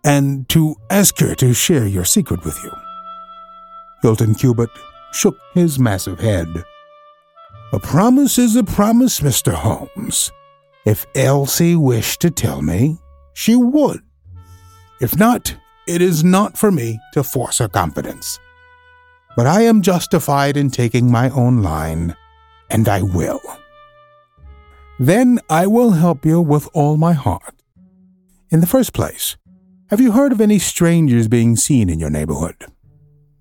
and 0.05 0.49
to 0.49 0.77
ask 0.91 1.19
her 1.19 1.35
to 1.35 1.53
share 1.53 1.87
your 1.87 2.05
secret 2.05 2.45
with 2.45 2.59
you? 2.63 2.73
Hilton 4.03 4.35
Cubitt 4.35 4.71
shook 5.13 5.37
his 5.55 5.79
massive 5.79 6.21
head. 6.21 6.49
A 7.73 7.79
promise 7.79 8.39
is 8.39 8.57
a 8.57 8.65
promise, 8.65 9.21
Mr. 9.21 9.53
Holmes. 9.53 10.31
If 10.87 11.05
Elsie 11.15 11.77
wished 11.77 12.21
to 12.21 12.31
tell 12.31 12.63
me, 12.63 12.99
she 13.39 13.55
would. 13.55 14.01
If 15.01 15.17
not, 15.17 15.55
it 15.87 16.03
is 16.03 16.25
not 16.25 16.59
for 16.59 16.73
me 16.73 16.99
to 17.13 17.23
force 17.23 17.59
her 17.59 17.69
confidence. 17.69 18.41
But 19.37 19.47
I 19.47 19.61
am 19.61 19.81
justified 19.81 20.57
in 20.57 20.71
taking 20.71 21.09
my 21.09 21.31
own 21.31 21.63
line, 21.63 22.17
and 22.69 22.89
I 22.89 23.03
will. 23.03 23.41
Then 24.99 25.39
I 25.49 25.69
will 25.69 25.93
help 25.93 26.27
you 26.27 26.41
with 26.41 26.69
all 26.75 26.97
my 26.97 27.13
heart. 27.13 27.55
In 28.51 28.59
the 28.59 28.67
first 28.67 28.93
place, 28.93 29.37
have 29.91 30.01
you 30.01 30.11
heard 30.11 30.33
of 30.33 30.41
any 30.41 30.59
strangers 30.59 31.29
being 31.29 31.55
seen 31.55 31.89
in 31.89 32.01
your 32.01 32.11
neighborhood? 32.11 32.67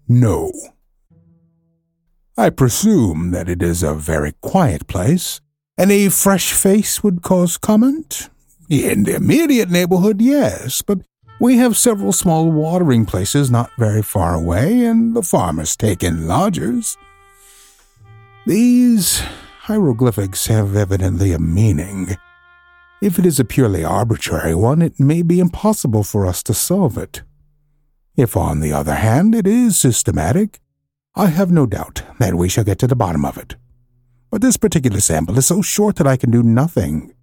No. 0.08 0.52
I 2.38 2.52
presume 2.52 3.32
that 3.32 3.50
it 3.50 3.64
is 3.64 3.82
a 3.82 3.96
very 3.96 4.34
quiet 4.42 4.86
place. 4.86 5.42
Any 5.76 6.08
fresh 6.10 6.54
face 6.54 7.02
would 7.02 7.24
cause 7.24 7.58
comment? 7.58 8.30
In 8.70 9.04
the 9.04 9.16
immediate 9.16 9.70
neighborhood, 9.70 10.22
yes, 10.22 10.82
but 10.82 11.00
we 11.40 11.56
have 11.58 11.78
several 11.78 12.12
small 12.12 12.52
watering 12.52 13.06
places 13.06 13.50
not 13.50 13.72
very 13.78 14.02
far 14.02 14.34
away, 14.34 14.84
and 14.84 15.16
the 15.16 15.22
farmers 15.22 15.78
take 15.78 16.04
in 16.04 16.28
lodgers. 16.28 16.98
These 18.46 19.22
hieroglyphics 19.62 20.48
have 20.48 20.76
evidently 20.76 21.32
a 21.32 21.40
meaning. 21.40 22.18
If 23.02 23.18
it 23.18 23.26
is 23.26 23.40
a 23.40 23.46
purely 23.46 23.86
arbitrary 23.86 24.56
one, 24.56 24.82
it 24.82 25.00
may 25.00 25.22
be 25.22 25.40
impossible 25.40 26.04
for 26.04 26.26
us 26.26 26.44
to 26.44 26.54
solve 26.54 26.98
it. 26.98 27.22
If, 28.18 28.36
on 28.36 28.60
the 28.60 28.74
other 28.74 28.96
hand, 28.96 29.34
it 29.34 29.48
is 29.48 29.78
systematic, 29.78 30.60
I 31.16 31.28
have 31.28 31.52
no 31.52 31.68
doubt 31.68 32.02
that 32.20 32.36
we 32.36 32.50
shall 32.50 32.66
get 32.66 32.80
to 32.80 32.88
the 32.88 32.96
bottom 32.96 33.24
of 33.24 33.38
it. 33.38 33.56
But 34.30 34.42
this 34.42 34.58
particular 34.58 35.00
sample 35.00 35.38
is 35.38 35.46
so 35.46 35.62
short 35.62 35.96
that 35.98 36.08
I 36.08 36.18
can 36.18 36.32
do 36.32 36.44
nothing, 36.44 37.14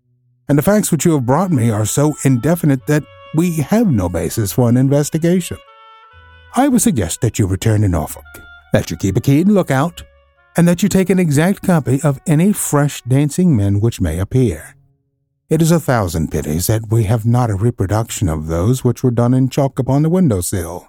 and 0.49 0.59
the 0.59 0.63
facts 0.63 0.93
which 0.93 1.05
you 1.05 1.13
have 1.13 1.27
brought 1.27 1.51
me 1.51 1.71
are 1.71 1.87
so 1.87 2.15
indefinite 2.25 2.87
that 2.87 3.05
we 3.35 3.57
have 3.57 3.87
no 3.87 4.09
basis 4.09 4.53
for 4.53 4.69
an 4.69 4.77
investigation. 4.77 5.57
I 6.55 6.69
would 6.69 6.83
suggest 6.83 7.21
that 7.21 7.39
you 7.39 7.47
return 7.47 7.81
to 7.81 7.89
Norfolk, 7.89 8.25
that 8.73 8.91
you 8.91 8.97
keep 8.97 9.17
a 9.17 9.21
keen 9.21 9.53
lookout, 9.53 10.03
and 10.57 10.69
that 10.69 10.83
you 10.83 10.89
take 10.89 11.11
an 11.11 11.19
exact 11.19 11.63
copy 11.63 12.01
of 12.03 12.21
any 12.27 12.53
fresh 12.53 13.03
dancing 13.03 13.57
men 13.57 13.81
which 13.81 14.01
may 14.01 14.19
appear. 14.19 14.77
It 15.49 15.61
is 15.61 15.73
a 15.73 15.81
thousand 15.81 16.31
pities 16.31 16.69
that 16.69 16.91
we 16.91 17.05
have 17.05 17.27
not 17.27 17.51
a 17.51 17.55
reproduction 17.55 18.29
of 18.29 18.47
those 18.47 18.85
which 18.85 19.03
were 19.03 19.11
done 19.11 19.35
in 19.35 19.49
chalk 19.49 19.79
upon 19.79 20.03
the 20.03 20.11
window 20.11 20.41
sill. 20.41 20.89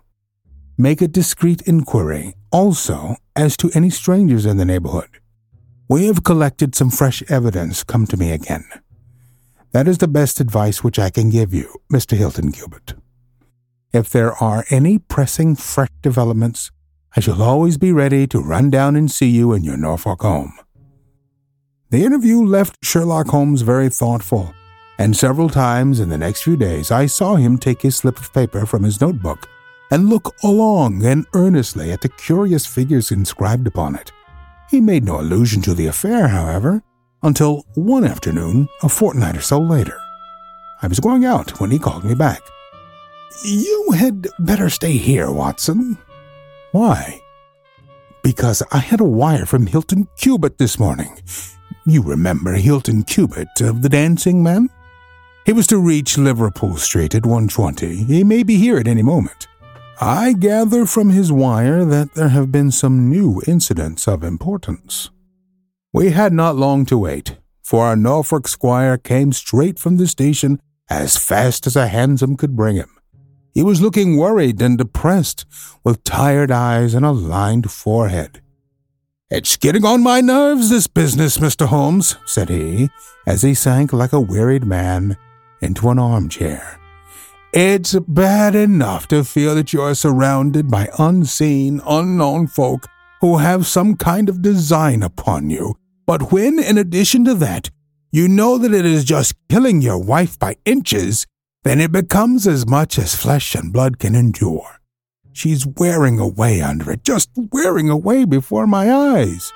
Make 0.78 1.02
a 1.02 1.08
discreet 1.08 1.62
inquiry 1.64 2.36
also 2.52 3.16
as 3.36 3.58
to 3.58 3.72
any 3.74 3.90
strangers 3.90 4.46
in 4.46 4.58
the 4.58 4.66
neighborhood. 4.66 5.20
We 5.90 6.06
have 6.08 6.24
collected 6.24 6.76
some 6.76 6.90
fresh 6.90 7.24
evidence. 7.30 7.84
Come 7.84 8.06
to 8.08 8.18
me 8.18 8.32
again. 8.32 8.66
That 9.76 9.90
is 9.90 9.98
the 9.98 10.08
best 10.08 10.40
advice 10.40 10.86
which 10.86 10.98
I 10.98 11.10
can 11.10 11.30
give 11.30 11.54
you, 11.54 11.82
Mr. 11.92 12.16
Hilton 12.16 12.54
Cubitt. 12.54 12.94
If 13.92 14.10
there 14.10 14.32
are 14.32 14.64
any 14.70 15.00
pressing 15.00 15.58
fresh 15.58 15.90
developments, 16.02 16.72
I 17.18 17.20
shall 17.20 17.44
always 17.44 17.78
be 17.78 17.92
ready 17.92 18.26
to 18.28 18.40
run 18.40 18.70
down 18.70 18.96
and 18.96 19.12
see 19.12 19.28
you 19.28 19.52
in 19.52 19.66
your 19.66 19.76
Norfolk 19.76 20.22
home. 20.22 20.54
The 21.90 22.06
interview 22.06 22.42
left 22.42 22.78
Sherlock 22.86 23.28
Holmes 23.28 23.64
very 23.64 23.90
thoughtful, 23.90 24.54
and 24.98 25.14
several 25.14 25.50
times 25.50 26.00
in 26.00 26.08
the 26.08 26.18
next 26.18 26.44
few 26.44 26.56
days 26.56 26.90
I 26.90 27.06
saw 27.08 27.36
him 27.36 27.58
take 27.58 27.82
his 27.82 27.98
slip 27.98 28.18
of 28.18 28.32
paper 28.32 28.66
from 28.66 28.84
his 28.84 29.02
notebook 29.02 29.46
and 29.92 30.08
look 30.08 30.34
long 30.42 31.06
and 31.06 31.26
earnestly 31.34 31.92
at 31.92 32.00
the 32.00 32.08
curious 32.08 32.66
figures 32.66 33.12
inscribed 33.12 33.68
upon 33.68 33.96
it. 33.96 34.14
He 34.70 34.80
made 34.80 35.04
no 35.04 35.20
allusion 35.20 35.62
to 35.64 35.74
the 35.74 35.88
affair, 35.88 36.30
however, 36.30 36.82
until 37.26 37.66
one 37.74 38.06
afternoon, 38.06 38.70
a 38.84 38.90
fortnight 38.90 39.36
or 39.36 39.42
so 39.42 39.60
later. 39.60 40.00
I 40.82 40.88
was 40.88 41.00
going 41.00 41.26
out 41.26 41.60
when 41.60 41.72
he 41.72 41.80
called 41.80 42.06
me 42.06 42.14
back. 42.14 42.42
You 43.44 43.94
had 43.98 44.28
better 44.40 44.70
stay 44.70 44.94
here, 44.94 45.32
Watson. 45.32 45.98
Why? 46.72 47.22
Because 48.24 48.62
I 48.72 48.78
had 48.78 49.02
a 49.02 49.06
wire 49.06 49.46
from 49.46 49.68
Hilton 49.68 50.08
Cubitt 50.18 50.58
this 50.60 50.80
morning. 50.80 51.20
You 51.86 52.02
remember 52.04 52.54
Hilton 52.54 53.04
Cubitt 53.04 53.62
of 53.62 53.82
the 53.82 53.90
Dancing 53.90 54.44
Man? 54.44 54.70
He 55.46 55.54
was 55.54 55.68
to 55.68 55.78
reach 55.78 56.18
Liverpool 56.18 56.78
Street 56.78 57.16
at 57.16 57.24
1.20. 57.24 58.06
He 58.08 58.24
may 58.24 58.44
be 58.44 58.58
here 58.58 58.78
at 58.78 58.88
any 58.88 59.04
moment. 59.04 59.48
I 60.00 60.34
gather 60.34 60.86
from 60.86 61.10
his 61.10 61.32
wire 61.32 61.86
that 61.86 62.14
there 62.14 62.30
have 62.30 62.52
been 62.52 62.72
some 62.72 63.10
new 63.10 63.42
incidents 63.48 64.08
of 64.08 64.24
importance. 64.24 65.10
We 65.96 66.12
had 66.12 66.34
not 66.34 66.58
long 66.58 66.86
to 66.88 66.98
wait, 66.98 67.38
for 67.64 67.86
our 67.86 67.96
Norfolk 67.96 68.50
squire 68.50 68.98
came 68.98 69.32
straight 69.32 69.80
from 69.80 69.96
the 69.96 70.08
station 70.08 70.60
as 70.90 71.16
fast 71.16 71.66
as 71.68 71.78
a 71.78 71.88
hansom 71.88 72.36
could 72.36 72.54
bring 72.54 72.76
him. 72.76 72.90
He 73.54 73.64
was 73.64 73.82
looking 73.82 74.18
worried 74.18 74.62
and 74.62 74.78
depressed, 74.78 75.46
with 75.86 76.04
tired 76.04 76.52
eyes 76.52 76.94
and 76.94 77.06
a 77.06 77.14
lined 77.14 77.72
forehead. 77.72 78.42
It's 79.30 79.56
getting 79.56 79.86
on 79.86 80.04
my 80.04 80.20
nerves, 80.20 80.70
this 80.70 80.88
business, 80.88 81.38
Mr. 81.38 81.68
Holmes, 81.68 82.18
said 82.26 82.50
he, 82.50 82.90
as 83.26 83.44
he 83.44 83.54
sank 83.54 83.94
like 83.94 84.12
a 84.12 84.20
wearied 84.20 84.66
man 84.66 85.16
into 85.62 85.88
an 85.88 85.98
armchair. 85.98 86.78
It's 87.54 87.98
bad 88.00 88.54
enough 88.54 89.08
to 89.08 89.24
feel 89.24 89.56
that 89.56 89.72
you're 89.72 89.96
surrounded 89.96 90.70
by 90.70 90.90
unseen, 91.00 91.80
unknown 91.88 92.48
folk 92.48 92.86
who 93.22 93.38
have 93.38 93.66
some 93.66 93.96
kind 93.96 94.28
of 94.28 94.42
design 94.42 95.02
upon 95.02 95.50
you. 95.50 95.78
But 96.06 96.32
when, 96.32 96.60
in 96.60 96.78
addition 96.78 97.26
to 97.26 97.34
that, 97.36 97.70
you 98.12 98.28
know 98.28 98.58
that 98.58 98.74
it 98.74 98.86
is 98.86 99.04
just 99.04 99.36
killing 99.50 99.82
your 99.82 99.98
wife 99.98 100.38
by 100.38 100.56
inches, 100.66 101.26
then 101.64 101.82
it 101.82 101.92
becomes 101.92 102.46
as 102.46 102.68
much 102.68 103.00
as 103.00 103.16
flesh 103.16 103.56
and 103.56 103.74
blood 103.74 104.00
can 104.00 104.16
endure. 104.16 104.80
She's 105.34 105.66
wearing 105.66 106.20
away 106.20 106.62
under 106.62 106.92
it, 106.92 107.04
just 107.04 107.30
wearing 107.52 107.90
away 107.90 108.24
before 108.24 108.68
my 108.68 108.94
eyes. 108.94 109.52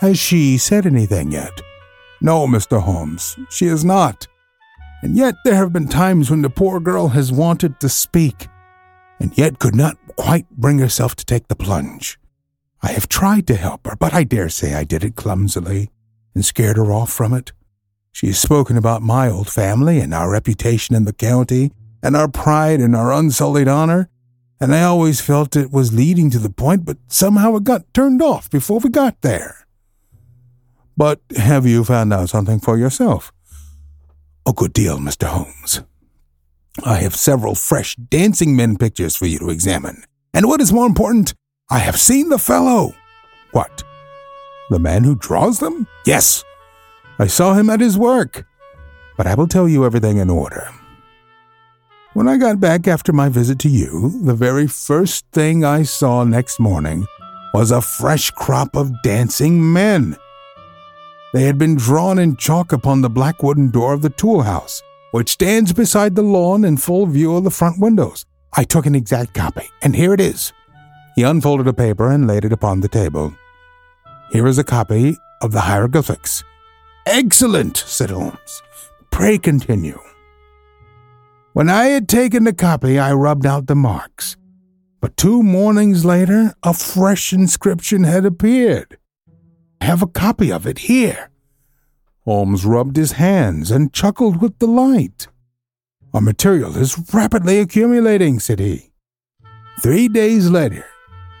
Has 0.00 0.18
she 0.18 0.58
said 0.58 0.86
anything 0.86 1.30
yet? 1.30 1.60
No, 2.20 2.46
Mr. 2.46 2.80
Holmes, 2.80 3.36
she 3.50 3.66
has 3.66 3.84
not. 3.84 4.26
And 5.02 5.16
yet 5.16 5.34
there 5.44 5.54
have 5.56 5.72
been 5.72 5.88
times 5.88 6.30
when 6.30 6.42
the 6.42 6.50
poor 6.50 6.80
girl 6.80 7.08
has 7.08 7.30
wanted 7.30 7.78
to 7.80 7.88
speak, 7.88 8.48
and 9.20 9.36
yet 9.36 9.58
could 9.58 9.76
not 9.76 9.98
quite 10.16 10.48
bring 10.50 10.78
herself 10.78 11.14
to 11.16 11.24
take 11.24 11.48
the 11.48 11.54
plunge. 11.54 12.18
I 12.84 12.92
have 12.92 13.08
tried 13.08 13.46
to 13.46 13.54
help 13.54 13.86
her, 13.86 13.96
but 13.96 14.12
I 14.12 14.24
dare 14.24 14.50
say 14.50 14.74
I 14.74 14.84
did 14.84 15.04
it 15.04 15.16
clumsily 15.16 15.90
and 16.34 16.44
scared 16.44 16.76
her 16.76 16.92
off 16.92 17.10
from 17.10 17.32
it. 17.32 17.50
She 18.12 18.26
has 18.26 18.38
spoken 18.38 18.76
about 18.76 19.00
my 19.00 19.30
old 19.30 19.48
family 19.48 20.00
and 20.00 20.12
our 20.12 20.30
reputation 20.30 20.94
in 20.94 21.06
the 21.06 21.14
county 21.14 21.72
and 22.02 22.14
our 22.14 22.28
pride 22.28 22.80
and 22.80 22.94
our 22.94 23.10
unsullied 23.10 23.68
honor, 23.68 24.10
and 24.60 24.74
I 24.74 24.82
always 24.82 25.22
felt 25.22 25.56
it 25.56 25.72
was 25.72 25.94
leading 25.94 26.28
to 26.32 26.38
the 26.38 26.50
point, 26.50 26.84
but 26.84 26.98
somehow 27.08 27.56
it 27.56 27.64
got 27.64 27.92
turned 27.94 28.20
off 28.20 28.50
before 28.50 28.80
we 28.80 28.90
got 28.90 29.18
there. 29.22 29.66
But 30.94 31.22
have 31.38 31.64
you 31.64 31.84
found 31.84 32.12
out 32.12 32.28
something 32.28 32.60
for 32.60 32.76
yourself? 32.76 33.32
A 34.46 34.52
good 34.52 34.74
deal, 34.74 34.98
Mr. 34.98 35.28
Holmes. 35.28 35.80
I 36.84 36.96
have 36.96 37.16
several 37.16 37.54
fresh 37.54 37.96
dancing 37.96 38.54
men 38.54 38.76
pictures 38.76 39.16
for 39.16 39.24
you 39.24 39.38
to 39.38 39.48
examine. 39.48 40.04
And 40.34 40.46
what 40.46 40.60
is 40.60 40.70
more 40.70 40.86
important, 40.86 41.32
I 41.70 41.78
have 41.78 41.98
seen 41.98 42.28
the 42.28 42.38
fellow. 42.38 42.94
What? 43.52 43.82
The 44.70 44.78
man 44.78 45.04
who 45.04 45.16
draws 45.16 45.60
them? 45.60 45.86
Yes. 46.04 46.44
I 47.18 47.26
saw 47.26 47.54
him 47.54 47.70
at 47.70 47.80
his 47.80 47.96
work. 47.96 48.46
But 49.16 49.26
I 49.26 49.34
will 49.34 49.46
tell 49.46 49.66
you 49.66 49.86
everything 49.86 50.18
in 50.18 50.28
order. 50.28 50.68
When 52.12 52.28
I 52.28 52.36
got 52.36 52.60
back 52.60 52.86
after 52.86 53.12
my 53.12 53.28
visit 53.28 53.58
to 53.60 53.68
you, 53.68 54.12
the 54.22 54.34
very 54.34 54.66
first 54.66 55.24
thing 55.32 55.64
I 55.64 55.84
saw 55.84 56.22
next 56.22 56.60
morning 56.60 57.06
was 57.54 57.70
a 57.70 57.80
fresh 57.80 58.30
crop 58.30 58.76
of 58.76 59.02
dancing 59.02 59.72
men. 59.72 60.16
They 61.32 61.44
had 61.44 61.58
been 61.58 61.76
drawn 61.76 62.18
in 62.18 62.36
chalk 62.36 62.72
upon 62.72 63.00
the 63.00 63.10
black 63.10 63.42
wooden 63.42 63.70
door 63.70 63.94
of 63.94 64.02
the 64.02 64.10
tool 64.10 64.42
house, 64.42 64.82
which 65.12 65.30
stands 65.30 65.72
beside 65.72 66.14
the 66.14 66.22
lawn 66.22 66.64
in 66.64 66.76
full 66.76 67.06
view 67.06 67.36
of 67.36 67.44
the 67.44 67.50
front 67.50 67.80
windows. 67.80 68.26
I 68.52 68.64
took 68.64 68.86
an 68.86 68.94
exact 68.94 69.34
copy, 69.34 69.68
and 69.82 69.96
here 69.96 70.12
it 70.12 70.20
is. 70.20 70.52
He 71.14 71.22
unfolded 71.22 71.68
a 71.68 71.72
paper 71.72 72.10
and 72.10 72.26
laid 72.26 72.44
it 72.44 72.52
upon 72.52 72.80
the 72.80 72.88
table. 72.88 73.34
Here 74.30 74.46
is 74.46 74.58
a 74.58 74.64
copy 74.64 75.16
of 75.40 75.52
the 75.52 75.60
hieroglyphics. 75.60 76.42
Excellent, 77.06 77.76
said 77.76 78.10
Holmes. 78.10 78.62
Pray 79.10 79.38
continue. 79.38 80.00
When 81.52 81.70
I 81.70 81.84
had 81.86 82.08
taken 82.08 82.44
the 82.44 82.52
copy, 82.52 82.98
I 82.98 83.12
rubbed 83.12 83.46
out 83.46 83.68
the 83.68 83.76
marks. 83.76 84.36
But 85.00 85.16
two 85.16 85.42
mornings 85.42 86.04
later, 86.04 86.54
a 86.64 86.74
fresh 86.74 87.32
inscription 87.32 88.04
had 88.04 88.24
appeared. 88.24 88.98
I 89.80 89.84
have 89.84 90.02
a 90.02 90.08
copy 90.08 90.50
of 90.50 90.66
it 90.66 90.78
here. 90.80 91.30
Holmes 92.24 92.64
rubbed 92.64 92.96
his 92.96 93.12
hands 93.12 93.70
and 93.70 93.92
chuckled 93.92 94.40
with 94.40 94.58
delight. 94.58 95.28
Our 96.12 96.22
material 96.22 96.76
is 96.76 96.98
rapidly 97.12 97.58
accumulating, 97.60 98.40
said 98.40 98.58
he. 98.58 98.90
Three 99.82 100.08
days 100.08 100.48
later, 100.48 100.86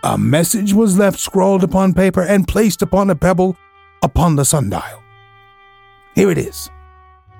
a 0.04 0.18
message 0.18 0.74
was 0.74 0.98
left 0.98 1.18
scrawled 1.18 1.64
upon 1.64 1.94
paper 1.94 2.22
and 2.22 2.46
placed 2.46 2.82
upon 2.82 3.08
a 3.08 3.16
pebble 3.16 3.56
upon 4.02 4.36
the 4.36 4.44
sundial. 4.44 5.02
Here 6.14 6.30
it 6.30 6.36
is. 6.36 6.70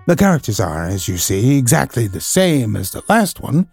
The 0.06 0.16
characters 0.16 0.60
are, 0.60 0.86
as 0.86 1.06
you 1.06 1.18
see, 1.18 1.58
exactly 1.58 2.06
the 2.06 2.22
same 2.22 2.74
as 2.74 2.90
the 2.90 3.02
last 3.06 3.40
one. 3.40 3.68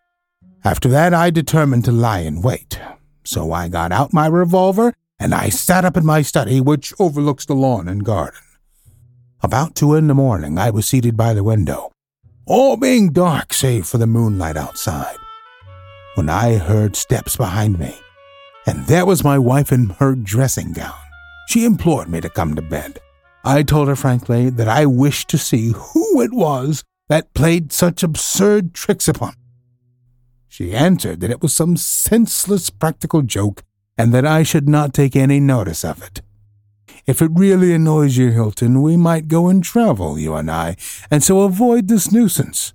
After 0.66 0.90
that, 0.90 1.14
I 1.14 1.30
determined 1.30 1.86
to 1.86 1.94
lie 1.94 2.20
in 2.20 2.42
wait. 2.42 2.80
So 3.24 3.54
I 3.54 3.70
got 3.70 3.94
out 3.94 4.12
my 4.12 4.28
revolver 4.28 4.94
and 5.18 5.34
I 5.34 5.48
sat 5.48 5.86
up 5.86 5.96
in 5.96 6.06
my 6.06 6.22
study, 6.22 6.60
which 6.60 6.94
overlooks 7.00 7.46
the 7.46 7.56
lawn 7.56 7.88
and 7.88 8.04
garden. 8.04 8.42
About 9.42 9.74
two 9.74 9.96
in 9.96 10.08
the 10.08 10.14
morning, 10.14 10.58
I 10.58 10.70
was 10.70 10.86
seated 10.86 11.16
by 11.16 11.34
the 11.34 11.46
window, 11.46 11.92
all 12.46 12.76
being 12.76 13.14
dark 13.14 13.54
save 13.54 13.88
for 13.88 13.98
the 13.98 14.08
moonlight 14.08 14.58
outside, 14.58 15.18
when 16.16 16.30
I 16.30 16.58
heard 16.58 16.96
steps 16.98 17.38
behind 17.38 17.80
me, 17.80 17.96
and 18.72 18.88
there 18.88 19.06
was 19.06 19.22
my 19.22 19.38
wife 19.38 19.74
in 19.74 19.90
her 20.00 20.16
dressing 20.16 20.72
gown. 20.72 20.96
She 21.50 21.66
implored 21.66 22.08
me 22.08 22.22
to 22.22 22.30
come 22.30 22.56
to 22.56 22.62
bed. 22.62 23.02
I 23.44 23.64
told 23.64 23.90
her 23.90 23.98
frankly 23.98 24.50
that 24.50 24.70
I 24.70 24.86
wished 24.86 25.28
to 25.32 25.38
see 25.38 25.74
who 25.76 26.22
it 26.22 26.32
was 26.32 26.86
that 27.10 27.34
played 27.34 27.74
such 27.74 28.02
absurd 28.02 28.74
tricks 28.74 29.10
upon 29.10 29.32
me. 29.32 29.36
She 30.48 30.74
answered 30.74 31.20
that 31.20 31.32
it 31.32 31.42
was 31.42 31.54
some 31.54 31.76
senseless 31.76 32.70
practical 32.70 33.24
joke 33.24 33.62
and 33.98 34.14
that 34.14 34.26
I 34.26 34.44
should 34.44 34.70
not 34.70 34.94
take 34.94 35.18
any 35.18 35.42
notice 35.42 35.84
of 35.84 36.02
it. 36.02 36.22
If 37.06 37.22
it 37.22 37.32
really 37.34 37.74
annoys 37.74 38.16
you, 38.16 38.32
Hilton, 38.32 38.82
we 38.82 38.96
might 38.96 39.28
go 39.28 39.50
and 39.50 39.62
travel, 39.62 40.18
you 40.18 40.34
and 40.36 40.50
I, 40.50 40.78
and 41.10 41.22
so 41.22 41.42
avoid 41.42 41.90
this 41.90 42.10
nuisance. 42.10 42.74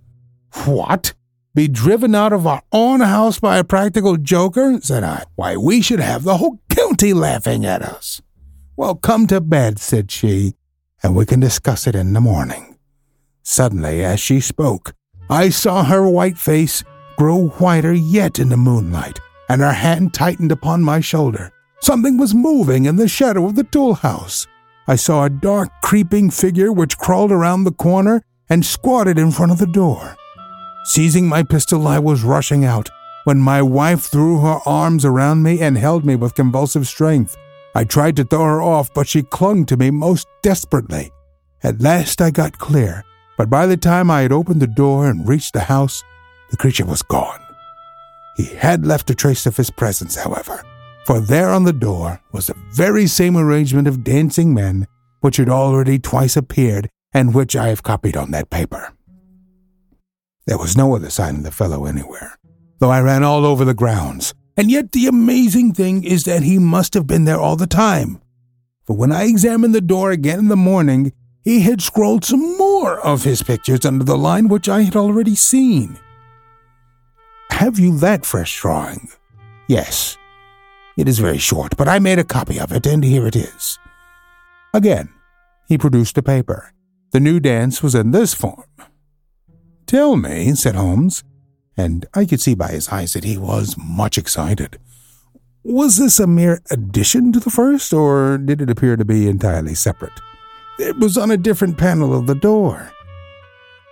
What? 0.67 1.15
Be 1.57 1.69
driven 1.69 2.15
out 2.15 2.35
of 2.35 2.47
our 2.47 2.61
own 2.71 3.01
house 3.01 3.41
by 3.41 3.57
a 3.57 3.65
practical 3.65 4.19
joker? 4.19 4.79
said 4.83 5.03
I. 5.03 5.25
Why, 5.37 5.57
we 5.57 5.81
should 5.81 6.01
have 6.01 6.23
the 6.23 6.37
whole 6.37 6.61
county 6.69 7.15
laughing 7.15 7.65
at 7.65 7.81
us. 7.81 8.21
Well, 8.77 8.95
come 8.95 9.27
to 9.29 9.41
bed, 9.41 9.79
said 9.79 10.11
she, 10.11 10.53
and 11.03 11.17
we 11.17 11.25
can 11.25 11.41
discuss 11.41 11.87
it 11.87 11.95
in 11.95 12.13
the 12.13 12.21
morning. 12.21 12.77
Suddenly, 13.43 14.05
as 14.05 14.21
she 14.21 14.39
spoke, 14.39 14.93
I 15.31 15.49
saw 15.49 15.83
her 15.83 16.07
white 16.07 16.37
face 16.37 16.85
grow 17.17 17.47
whiter 17.47 17.95
yet 17.95 18.39
in 18.39 18.51
the 18.51 18.59
moonlight, 18.59 19.19
and 19.49 19.63
her 19.63 19.73
hand 19.73 20.13
tightened 20.13 20.53
upon 20.53 20.83
my 20.83 21.01
shoulder. 21.01 21.51
Something 21.81 22.19
was 22.19 22.35
moving 22.35 22.85
in 22.85 22.97
the 22.97 23.09
shadow 23.09 23.47
of 23.47 23.55
the 23.55 23.65
tool 23.65 23.95
house. 23.95 24.47
I 24.87 24.97
saw 24.97 25.25
a 25.25 25.31
dark, 25.31 25.71
creeping 25.83 26.31
figure 26.31 26.71
which 26.71 26.99
crawled 26.99 27.33
around 27.33 27.65
the 27.65 27.73
corner 27.73 28.21
and 28.51 28.63
squatted 28.63 29.19
in 29.19 29.31
front 29.31 29.53
of 29.53 29.59
the 29.59 29.67
door. 29.67 30.19
Seizing 30.89 31.27
my 31.27 31.43
pistol, 31.43 31.89
I 31.89 31.99
was 31.99 32.23
rushing 32.23 32.65
out 32.65 32.89
when 33.25 33.41
my 33.41 33.61
wife 33.61 34.03
threw 34.03 34.41
her 34.43 34.61
arms 34.65 35.05
around 35.05 35.43
me 35.43 35.61
and 35.61 35.77
held 35.77 36.05
me 36.05 36.15
with 36.15 36.37
convulsive 36.37 36.87
strength. 36.87 37.37
I 37.75 37.83
tried 37.83 38.15
to 38.17 38.25
throw 38.25 38.45
her 38.45 38.63
off, 38.63 38.95
but 38.95 39.09
she 39.09 39.25
clung 39.25 39.67
to 39.67 39.77
me 39.77 39.91
most 39.91 40.29
desperately. 40.43 41.11
At 41.65 41.81
last 41.81 42.23
I 42.23 42.31
got 42.31 42.59
clear, 42.59 43.03
but 43.37 43.51
by 43.51 43.67
the 43.67 43.77
time 43.77 44.13
I 44.13 44.23
had 44.23 44.31
opened 44.31 44.63
the 44.63 44.69
door 44.69 45.11
and 45.11 45.27
reached 45.27 45.55
the 45.55 45.61
house, 45.63 46.05
the 46.51 46.57
creature 46.57 46.87
was 46.87 47.03
gone. 47.03 47.41
He 48.37 48.45
had 48.45 48.87
left 48.87 49.11
a 49.11 49.15
trace 49.17 49.45
of 49.45 49.57
his 49.57 49.71
presence, 49.71 50.15
however, 50.15 50.63
for 51.05 51.19
there 51.19 51.51
on 51.51 51.65
the 51.65 51.73
door 51.73 52.21
was 52.33 52.47
the 52.47 52.57
very 52.75 53.09
same 53.09 53.37
arrangement 53.37 53.89
of 53.89 54.05
dancing 54.05 54.55
men 54.55 54.87
which 55.21 55.39
had 55.39 55.49
already 55.49 55.99
twice 55.99 56.37
appeared 56.37 56.89
and 57.13 57.35
which 57.35 57.57
I 57.57 57.69
have 57.69 57.83
copied 57.83 58.17
on 58.17 58.31
that 58.31 58.51
paper. 58.51 58.96
There 60.47 60.59
was 60.59 60.77
no 60.77 60.95
other 60.95 61.11
sign 61.11 61.37
of 61.37 61.43
the 61.43 61.51
fellow 61.51 61.87
anywhere, 61.87 62.39
though 62.79 62.91
I 62.91 63.01
ran 63.01 63.25
all 63.25 63.45
over 63.45 63.65
the 63.65 63.75
grounds, 63.75 64.33
and 64.57 64.71
yet 64.71 64.93
the 64.93 65.07
amazing 65.07 65.75
thing 65.75 66.05
is 66.05 66.25
that 66.25 66.43
he 66.43 66.59
must 66.59 66.95
have 66.95 67.07
been 67.07 67.25
there 67.25 67.41
all 67.41 67.57
the 67.57 67.67
time. 67.67 68.21
For 68.85 68.97
when 68.97 69.11
I 69.11 69.25
examined 69.25 69.75
the 69.75 69.81
door 69.81 70.13
again 70.13 70.39
in 70.39 70.49
the 70.49 70.57
morning, 70.57 71.13
he 71.43 71.61
had 71.61 71.83
scrawled 71.83 72.25
some 72.25 72.57
more 72.57 73.01
of 73.01 73.25
his 73.25 73.43
pictures 73.43 73.85
under 73.85 74.05
the 74.05 74.17
line 74.17 74.49
which 74.49 74.69
I 74.69 74.83
had 74.83 74.97
already 74.97 75.35
seen. 75.35 75.99
Have 77.51 77.79
you 77.79 77.97
that 77.99 78.25
fresh 78.25 78.61
drawing? 78.61 79.09
Yes. 79.69 80.17
It 80.97 81.09
is 81.09 81.19
very 81.19 81.39
short, 81.39 81.77
but 81.77 81.89
I 81.89 81.99
made 81.99 82.19
a 82.19 82.25
copy 82.25 82.59
of 82.61 82.71
it, 82.73 82.87
and 82.87 83.03
here 83.03 83.27
it 83.27 83.37
is. 83.37 83.79
Again, 84.73 85.09
he 85.69 85.77
produced 85.77 86.17
a 86.19 86.23
paper. 86.23 86.73
The 87.11 87.21
new 87.21 87.41
dance 87.41 87.83
was 87.83 87.95
in 87.95 88.13
this 88.13 88.33
form. 88.33 88.65
Tell 89.87 90.17
me, 90.17 90.55
said 90.55 90.75
Holmes, 90.75 91.23
and 91.77 92.07
I 92.13 92.25
could 92.25 92.41
see 92.41 92.55
by 92.55 92.69
his 92.69 92.89
eyes 92.89 93.13
that 93.13 93.25
he 93.25 93.37
was 93.37 93.77
much 93.79 94.19
excited. 94.19 94.79
Was 95.63 95.97
this 95.97 96.19
a 96.19 96.27
mere 96.27 96.61
addition 96.71 97.33
to 97.33 97.41
the 97.41 97.51
first, 97.51 97.93
or 97.93 98.39
did 98.39 98.61
it 98.61 98.71
appear 98.71 98.97
to 98.97 99.05
be 99.05 99.29
entirely 99.29 99.75
separate? 99.75 100.13
It 100.79 100.99
was 100.99 101.17
on 101.17 101.31
a 101.31 101.37
different 101.37 101.79
panel 101.79 102.15
of 102.15 102.27
the 102.27 102.35
door. 102.35 102.91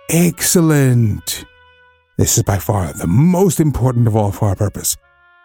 Excellent. 0.09 1.45
This 2.17 2.37
is 2.37 2.43
by 2.43 2.59
far 2.59 2.93
the 2.93 3.07
most 3.07 3.59
important 3.59 4.07
of 4.07 4.15
all 4.15 4.31
for 4.31 4.49
our 4.49 4.55
purpose. 4.55 4.95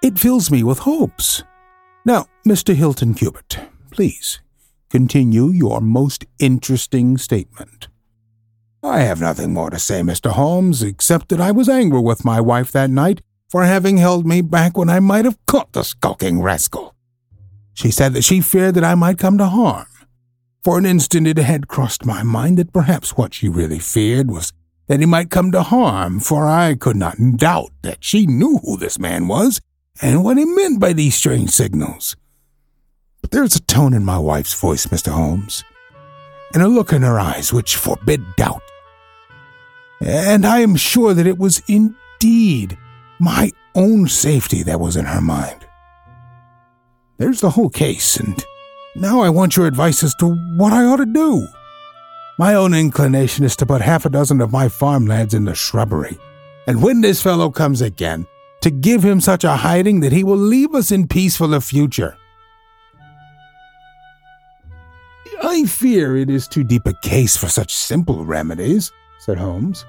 It 0.02 0.18
fills 0.18 0.50
me 0.50 0.62
with 0.62 0.80
hopes. 0.80 1.42
Now, 2.04 2.26
Mr. 2.46 2.74
Hilton 2.74 3.14
Cubitt, 3.14 3.58
please 3.90 4.40
continue 4.88 5.48
your 5.48 5.80
most 5.80 6.26
interesting 6.38 7.18
statement. 7.18 7.88
I 8.82 9.00
have 9.00 9.20
nothing 9.20 9.52
more 9.52 9.68
to 9.70 9.78
say, 9.78 10.00
Mr. 10.00 10.30
Holmes, 10.30 10.82
except 10.82 11.28
that 11.28 11.40
I 11.40 11.52
was 11.52 11.68
angry 11.68 12.00
with 12.00 12.24
my 12.24 12.40
wife 12.40 12.72
that 12.72 12.88
night 12.88 13.20
for 13.50 13.64
having 13.64 13.98
held 13.98 14.26
me 14.26 14.40
back 14.40 14.76
when 14.76 14.88
I 14.88 15.00
might 15.00 15.24
have 15.24 15.38
caught 15.46 15.72
the 15.72 15.82
skulking 15.82 16.40
rascal. 16.40 16.94
She 17.74 17.90
said 17.90 18.14
that 18.14 18.24
she 18.24 18.40
feared 18.40 18.74
that 18.76 18.84
I 18.84 18.94
might 18.94 19.18
come 19.18 19.36
to 19.38 19.46
harm. 19.46 19.86
For 20.62 20.78
an 20.78 20.86
instant 20.86 21.26
it 21.26 21.36
had 21.36 21.68
crossed 21.68 22.04
my 22.04 22.22
mind 22.22 22.58
that 22.58 22.72
perhaps 22.72 23.16
what 23.16 23.34
she 23.34 23.48
really 23.48 23.78
feared 23.78 24.30
was 24.30 24.52
that 24.86 25.00
he 25.00 25.06
might 25.06 25.30
come 25.30 25.52
to 25.52 25.62
harm, 25.62 26.20
for 26.20 26.46
I 26.46 26.74
could 26.74 26.96
not 26.96 27.16
doubt 27.36 27.70
that 27.82 28.02
she 28.02 28.26
knew 28.26 28.58
who 28.64 28.76
this 28.76 28.98
man 28.98 29.28
was 29.28 29.60
and 30.00 30.24
what 30.24 30.38
he 30.38 30.44
meant 30.44 30.80
by 30.80 30.92
these 30.92 31.14
strange 31.14 31.50
signals. 31.50 32.16
But 33.20 33.30
there 33.30 33.44
is 33.44 33.56
a 33.56 33.62
tone 33.62 33.94
in 33.94 34.04
my 34.04 34.18
wife's 34.18 34.58
voice, 34.58 34.86
Mr. 34.86 35.12
Holmes, 35.12 35.64
and 36.54 36.62
a 36.62 36.68
look 36.68 36.92
in 36.92 37.02
her 37.02 37.20
eyes 37.20 37.52
which 37.52 37.76
forbid 37.76 38.20
doubt. 38.36 38.62
And 40.00 40.46
I 40.46 40.60
am 40.60 40.76
sure 40.76 41.14
that 41.14 41.26
it 41.26 41.38
was 41.38 41.62
indeed 41.68 42.76
my 43.18 43.52
own 43.74 44.08
safety 44.08 44.62
that 44.62 44.80
was 44.80 44.96
in 44.96 45.04
her 45.04 45.20
mind. 45.20 45.66
There's 47.18 47.40
the 47.40 47.50
whole 47.50 47.68
case, 47.68 48.16
and 48.16 48.42
now 48.96 49.20
I 49.20 49.28
want 49.28 49.56
your 49.56 49.66
advice 49.66 50.02
as 50.02 50.14
to 50.16 50.34
what 50.56 50.72
I 50.72 50.84
ought 50.84 50.96
to 50.96 51.06
do. 51.06 51.46
My 52.38 52.54
own 52.54 52.72
inclination 52.72 53.44
is 53.44 53.54
to 53.56 53.66
put 53.66 53.82
half 53.82 54.06
a 54.06 54.10
dozen 54.10 54.40
of 54.40 54.52
my 54.52 54.68
farm 54.68 55.06
lads 55.06 55.34
in 55.34 55.44
the 55.44 55.54
shrubbery, 55.54 56.18
and 56.66 56.82
when 56.82 57.02
this 57.02 57.22
fellow 57.22 57.50
comes 57.50 57.82
again, 57.82 58.26
to 58.62 58.70
give 58.70 59.02
him 59.02 59.20
such 59.20 59.44
a 59.44 59.56
hiding 59.56 60.00
that 60.00 60.12
he 60.12 60.24
will 60.24 60.36
leave 60.36 60.74
us 60.74 60.90
in 60.90 61.08
peace 61.08 61.36
for 61.36 61.46
the 61.46 61.60
future. 61.60 62.16
I 65.42 65.64
fear 65.64 66.16
it 66.16 66.28
is 66.28 66.46
too 66.46 66.64
deep 66.64 66.86
a 66.86 66.92
case 67.02 67.36
for 67.36 67.48
such 67.48 67.74
simple 67.74 68.24
remedies, 68.24 68.92
said 69.20 69.38
Holmes. 69.38 69.84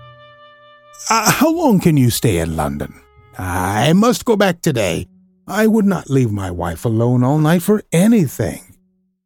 Uh, 1.09 1.31
how 1.31 1.51
long 1.51 1.79
can 1.79 1.97
you 1.97 2.09
stay 2.09 2.37
in 2.37 2.55
London? 2.55 3.01
I 3.37 3.93
must 3.93 4.25
go 4.25 4.35
back 4.35 4.61
today. 4.61 5.07
I 5.47 5.67
would 5.67 5.85
not 5.85 6.09
leave 6.09 6.31
my 6.31 6.51
wife 6.51 6.85
alone 6.85 7.23
all 7.23 7.39
night 7.39 7.63
for 7.63 7.81
anything. 7.91 8.75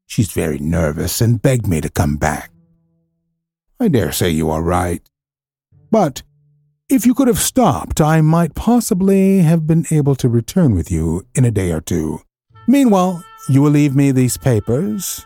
She's 0.06 0.32
very 0.32 0.60
nervous 0.60 1.20
and 1.20 1.42
begged 1.42 1.68
me 1.68 1.82
to 1.82 1.90
come 1.90 2.16
back. 2.16 2.52
I 3.80 3.90
dare 3.90 4.12
say 4.12 4.30
you 4.30 4.50
are 4.50 4.62
right. 4.62 5.02
But 5.92 6.24
if 6.88 7.06
you 7.06 7.14
could 7.14 7.28
have 7.28 7.40
stopped, 7.40 8.00
I 8.00 8.22
might 8.22 8.56
possibly 8.56 9.40
have 9.40 9.68
been 9.68 9.86
able 9.92 10.16
to 10.16 10.30
return 10.30 10.76
with 10.76 10.92
you 10.92 11.26
in 11.36 11.44
a 11.44 11.52
day 11.52 11.72
or 11.72 11.82
two. 11.82 12.22
Meanwhile, 12.68 13.24
you 13.50 13.62
will 13.62 13.72
leave 13.72 13.96
me 13.96 14.12
these 14.12 14.38
papers, 14.38 15.26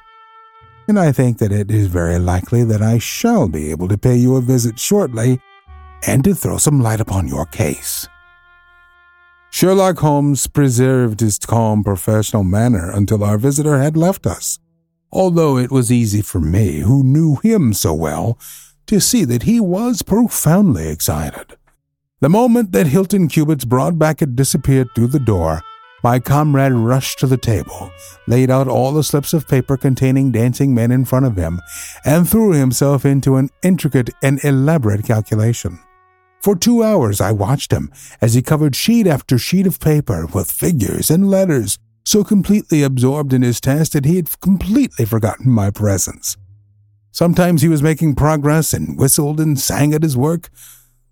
and 0.90 1.00
I 1.00 1.12
think 1.12 1.38
that 1.38 1.52
it 1.52 1.72
is 1.72 1.88
very 1.88 2.20
likely 2.20 2.64
that 2.64 2.82
I 2.82 2.98
shall 2.98 3.48
be 3.48 3.72
able 3.72 3.88
to 3.88 3.98
pay 3.98 4.16
you 4.16 4.36
a 4.36 4.42
visit 4.42 4.80
shortly 4.80 5.40
and 6.08 6.24
to 6.24 6.34
throw 6.34 6.58
some 6.58 6.82
light 6.82 7.00
upon 7.00 7.28
your 7.28 7.46
case. 7.46 8.08
Sherlock 9.52 10.00
Holmes 10.00 10.48
preserved 10.48 11.20
his 11.20 11.40
calm 11.40 11.84
professional 11.84 12.44
manner 12.44 12.92
until 12.92 13.24
our 13.24 13.38
visitor 13.38 13.80
had 13.80 13.98
left 13.98 14.28
us, 14.28 14.60
although 15.12 15.58
it 15.58 15.72
was 15.72 15.92
easy 15.92 16.22
for 16.22 16.40
me, 16.40 16.80
who 16.80 17.04
knew 17.04 17.38
him 17.38 17.74
so 17.74 17.94
well, 17.94 18.38
to 18.86 19.00
see 19.00 19.26
that 19.26 19.44
he 19.44 19.60
was 19.60 20.02
profoundly 20.02 20.90
excited. 20.90 21.58
The 22.22 22.30
moment 22.30 22.72
that 22.74 22.88
Hilton 22.88 23.28
Cubitt's 23.28 23.66
broad 23.66 23.98
back 23.98 24.20
had 24.20 24.36
disappeared 24.36 24.90
through 24.94 25.08
the 25.08 25.20
door, 25.20 25.62
my 26.04 26.20
comrade 26.20 26.74
rushed 26.74 27.20
to 27.20 27.28
the 27.28 27.38
table, 27.38 27.92
laid 28.28 28.50
out 28.50 28.68
all 28.68 28.92
the 28.92 29.04
slips 29.04 29.34
of 29.34 29.48
paper 29.48 29.78
containing 29.78 30.32
dancing 30.32 30.74
men 30.74 30.92
in 30.92 31.06
front 31.06 31.26
of 31.26 31.36
him, 31.36 31.62
and 32.06 32.28
threw 32.28 32.54
himself 32.54 33.06
into 33.06 33.36
an 33.36 33.50
intricate 33.64 34.10
and 34.24 34.44
elaborate 34.44 35.04
calculation. 35.04 35.80
For 36.42 36.56
two 36.56 36.84
hours 36.84 37.20
I 37.20 37.32
watched 37.32 37.72
him 37.72 37.92
as 38.22 38.34
he 38.34 38.42
covered 38.42 38.76
sheet 38.76 39.08
after 39.08 39.38
sheet 39.38 39.68
of 39.68 39.80
paper 39.80 40.26
with 40.26 40.52
figures 40.52 41.10
and 41.10 41.30
letters, 41.30 41.78
so 42.06 42.24
completely 42.24 42.82
absorbed 42.82 43.34
in 43.34 43.42
his 43.42 43.60
task 43.60 43.92
that 43.92 44.06
he 44.06 44.16
had 44.16 44.40
completely 44.40 45.06
forgotten 45.06 45.52
my 45.52 45.70
presence. 45.70 46.38
Sometimes 47.12 47.62
he 47.62 47.68
was 47.68 47.84
making 47.84 48.16
progress 48.16 48.74
and 48.74 48.98
whistled 48.98 49.40
and 49.40 49.60
sang 49.60 49.94
at 49.94 50.04
his 50.04 50.16
work. 50.16 50.50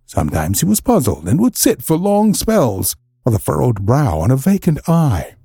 Sometimes 0.05 0.61
he 0.61 0.65
was 0.65 0.79
puzzled 0.79 1.27
and 1.27 1.39
would 1.39 1.57
sit 1.57 1.81
for 1.81 1.97
long 1.97 2.33
spells 2.33 2.95
with 3.27 3.35
a 3.35 3.39
furrowed 3.39 3.85
brow 3.85 4.21
and 4.21 4.31
a 4.31 4.37
vacant 4.37 4.79
eye. 4.87 5.35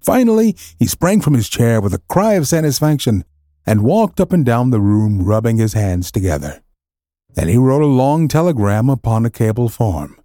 Finally, 0.00 0.56
he 0.78 0.86
sprang 0.86 1.20
from 1.20 1.34
his 1.34 1.46
chair 1.46 1.78
with 1.78 1.92
a 1.92 2.00
cry 2.08 2.32
of 2.32 2.48
satisfaction 2.48 3.22
and 3.66 3.84
walked 3.84 4.18
up 4.18 4.32
and 4.32 4.46
down 4.46 4.70
the 4.70 4.80
room, 4.80 5.22
rubbing 5.22 5.58
his 5.58 5.74
hands 5.74 6.10
together. 6.10 6.62
Then 7.34 7.48
he 7.48 7.58
wrote 7.58 7.82
a 7.82 7.86
long 7.86 8.28
telegram 8.28 8.88
upon 8.88 9.26
a 9.26 9.30
cable 9.30 9.68
form. 9.68 10.18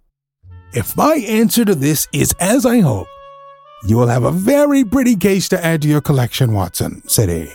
If 0.72 0.96
my 0.96 1.16
answer 1.16 1.66
to 1.66 1.74
this 1.74 2.08
is 2.10 2.34
as 2.40 2.64
I 2.64 2.80
hope, 2.80 3.06
you 3.86 3.98
will 3.98 4.08
have 4.08 4.24
a 4.24 4.32
very 4.32 4.82
pretty 4.82 5.14
case 5.14 5.50
to 5.50 5.62
add 5.62 5.82
to 5.82 5.88
your 5.88 6.00
collection, 6.00 6.54
Watson, 6.54 7.06
said 7.06 7.28
he. 7.28 7.50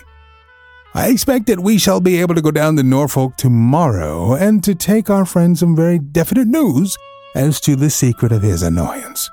I 0.93 1.07
expect 1.07 1.47
that 1.47 1.59
we 1.59 1.79
shall 1.79 2.01
be 2.01 2.21
able 2.21 2.35
to 2.35 2.41
go 2.41 2.51
down 2.51 2.75
to 2.75 2.83
Norfolk 2.83 3.35
tomorrow 3.35 4.35
and 4.35 4.63
to 4.63 4.75
take 4.75 5.09
our 5.09 5.25
friend 5.25 5.57
some 5.57 5.75
very 5.75 5.97
definite 5.97 6.47
news 6.47 6.95
as 7.35 7.59
to 7.61 7.75
the 7.75 7.89
secret 7.89 8.31
of 8.31 8.41
his 8.41 8.63
annoyance. 8.63 9.29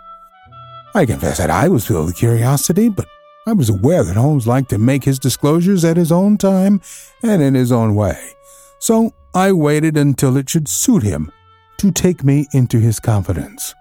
I 0.94 1.06
confess 1.06 1.38
that 1.38 1.50
I 1.50 1.68
was 1.68 1.86
filled 1.86 2.06
with 2.06 2.16
curiosity, 2.16 2.88
but 2.88 3.06
I 3.46 3.52
was 3.52 3.68
aware 3.68 4.04
that 4.04 4.16
Holmes 4.16 4.46
liked 4.46 4.70
to 4.70 4.78
make 4.78 5.04
his 5.04 5.18
disclosures 5.18 5.84
at 5.84 5.96
his 5.96 6.12
own 6.12 6.38
time 6.38 6.80
and 7.22 7.42
in 7.42 7.54
his 7.54 7.72
own 7.72 7.94
way. 7.94 8.32
So 8.78 9.12
I 9.34 9.52
waited 9.52 9.96
until 9.96 10.36
it 10.36 10.48
should 10.48 10.68
suit 10.68 11.02
him 11.02 11.30
to 11.78 11.90
take 11.90 12.24
me 12.24 12.46
into 12.52 12.78
his 12.78 13.00
confidence. 13.00 13.74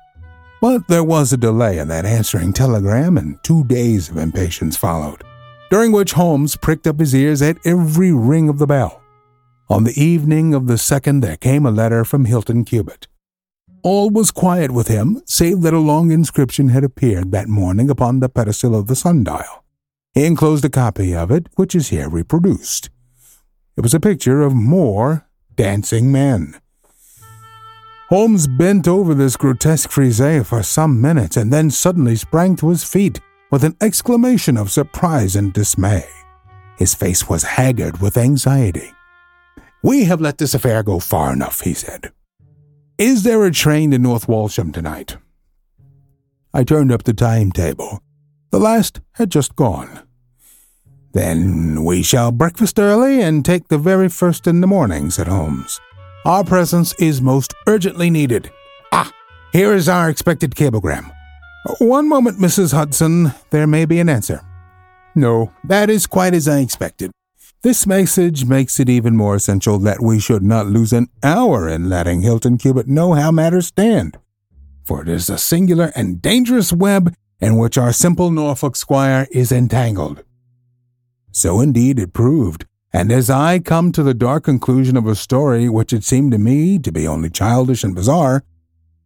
But 0.62 0.88
there 0.88 1.04
was 1.04 1.34
a 1.34 1.38
delay 1.38 1.78
in 1.78 1.88
that 1.90 2.06
answering 2.06 2.54
telegram, 2.54 3.18
and 3.18 3.42
two 3.44 3.64
days 3.66 4.10
of 4.10 4.18
impatience 4.18 4.76
followed, 4.76 5.24
during 5.70 5.92
which 5.92 6.14
Holmes 6.14 6.56
pricked 6.56 6.88
up 6.88 7.00
his 7.00 7.14
ears 7.14 7.42
at 7.42 7.58
every 7.66 8.12
ring 8.12 8.50
of 8.50 8.58
the 8.58 8.68
bell. 8.68 9.02
On 9.70 9.84
the 9.84 10.02
evening 10.02 10.54
of 10.54 10.68
the 10.68 10.78
second, 10.78 11.20
there 11.20 11.38
came 11.38 11.66
a 11.66 11.72
letter 11.72 12.06
from 12.06 12.26
Hilton 12.26 12.64
Cubitt. 12.64 13.08
All 13.84 14.10
was 14.10 14.32
quiet 14.32 14.72
with 14.72 14.88
him, 14.88 15.22
save 15.26 15.62
that 15.62 15.74
a 15.74 15.80
long 15.80 16.12
inscription 16.12 16.70
had 16.70 16.84
appeared 16.84 17.32
that 17.32 17.48
morning 17.48 17.90
upon 17.90 18.20
the 18.20 18.30
pedestal 18.30 18.76
of 18.76 18.88
the 18.88 18.96
sundial. 18.96 19.64
He 20.14 20.26
enclosed 20.26 20.66
a 20.66 20.70
copy 20.70 21.16
of 21.16 21.32
it, 21.32 21.48
which 21.56 21.76
is 21.76 21.90
here 21.90 22.10
reproduced. 22.10 22.90
It 23.76 23.82
was 23.82 23.94
a 23.94 24.00
picture 24.00 24.42
of 24.42 24.54
more 24.54 25.28
dancing 25.56 26.12
men. 26.12 26.56
Holmes 28.10 28.48
bent 28.48 28.88
over 28.88 29.14
this 29.14 29.36
grotesque 29.36 29.92
frieze 29.92 30.48
for 30.48 30.64
some 30.64 31.02
minutes 31.02 31.36
and 31.38 31.52
then 31.52 31.70
suddenly 31.70 32.16
sprang 32.16 32.56
to 32.56 32.70
his 32.70 32.84
feet 32.84 33.20
with 33.52 33.64
an 33.64 33.76
exclamation 33.82 34.58
of 34.58 34.72
surprise 34.72 35.36
and 35.36 35.54
dismay. 35.54 36.08
His 36.78 36.94
face 36.94 37.28
was 37.28 37.44
haggard 37.44 38.02
with 38.02 38.18
anxiety. 38.18 38.92
We 39.84 40.06
have 40.06 40.22
let 40.22 40.38
this 40.38 40.54
affair 40.54 40.84
go 40.84 41.00
far 41.00 41.34
enough, 41.34 41.62
he 41.62 41.74
said. 41.74 42.12
Is 42.98 43.22
there 43.22 43.46
a 43.46 43.52
train 43.52 43.92
to 43.92 44.00
North 44.00 44.28
Walsham 44.28 44.72
tonight? 44.72 45.18
I 46.52 46.64
turned 46.64 46.92
up 46.92 47.04
the 47.04 47.14
timetable. 47.14 48.02
The 48.50 48.60
last 48.60 49.02
had 49.14 49.30
just 49.30 49.56
gone. 49.56 50.02
Then 51.14 51.84
we 51.84 52.02
shall 52.02 52.32
breakfast 52.32 52.80
early 52.80 53.22
and 53.22 53.46
take 53.46 53.68
the 53.68 53.78
very 53.78 54.10
first 54.10 54.48
in 54.48 54.62
the 54.62 54.68
morning, 54.68 55.12
said 55.12 55.28
Holmes. 55.28 55.80
Our 56.26 56.44
presence 56.44 56.96
is 56.96 57.22
most 57.22 57.54
urgently 57.68 58.10
needed. 58.10 58.50
Ah, 58.92 59.12
here 59.54 59.76
is 59.76 59.88
our 59.88 60.10
expected 60.10 60.56
cablegram. 60.56 61.12
One 61.78 62.10
moment, 62.10 62.40
Mrs. 62.40 62.74
Hudson. 62.74 63.32
There 63.52 63.68
may 63.68 63.86
be 63.86 64.00
an 64.00 64.10
answer. 64.10 64.42
No, 65.14 65.54
that 65.66 65.92
is 65.92 66.08
quite 66.08 66.34
as 66.34 66.48
I 66.48 66.62
expected. 66.62 67.12
This 67.64 67.88
message 67.88 68.46
makes 68.46 68.80
it 68.80 68.88
even 68.88 69.18
more 69.18 69.36
essential 69.36 69.80
that 69.80 70.02
we 70.02 70.20
should 70.20 70.44
not 70.44 70.68
lose 70.68 70.94
an 70.94 71.10
hour 71.24 71.68
in 71.68 71.90
letting 71.90 72.22
Hilton 72.22 72.60
Cubitt 72.60 72.88
know 72.88 73.14
how 73.14 73.32
matters 73.32 73.68
stand. 73.68 74.18
For 74.86 75.02
it 75.02 75.10
is 75.10 75.28
a 75.28 75.40
singular 75.40 75.92
and 75.96 76.22
dangerous 76.22 76.72
web 76.72 77.16
in 77.40 77.58
which 77.58 77.78
our 77.78 77.92
simple 77.92 78.30
Norfolk 78.30 78.76
squire 78.76 79.28
is 79.32 79.52
entangled. 79.52 80.24
So 81.32 81.60
indeed 81.60 81.98
it 81.98 82.14
proved, 82.14 82.66
and 82.94 83.12
as 83.12 83.30
I 83.30 83.58
come 83.60 83.92
to 83.92 84.04
the 84.04 84.14
dark 84.14 84.44
conclusion 84.44 84.96
of 84.96 85.08
a 85.08 85.16
story 85.16 85.68
which 85.68 85.92
had 85.92 86.04
seemed 86.04 86.34
to 86.34 86.38
me 86.38 86.78
to 86.80 86.92
be 86.92 87.08
only 87.08 87.30
childish 87.30 87.84
and 87.84 87.96
bizarre, 87.96 88.44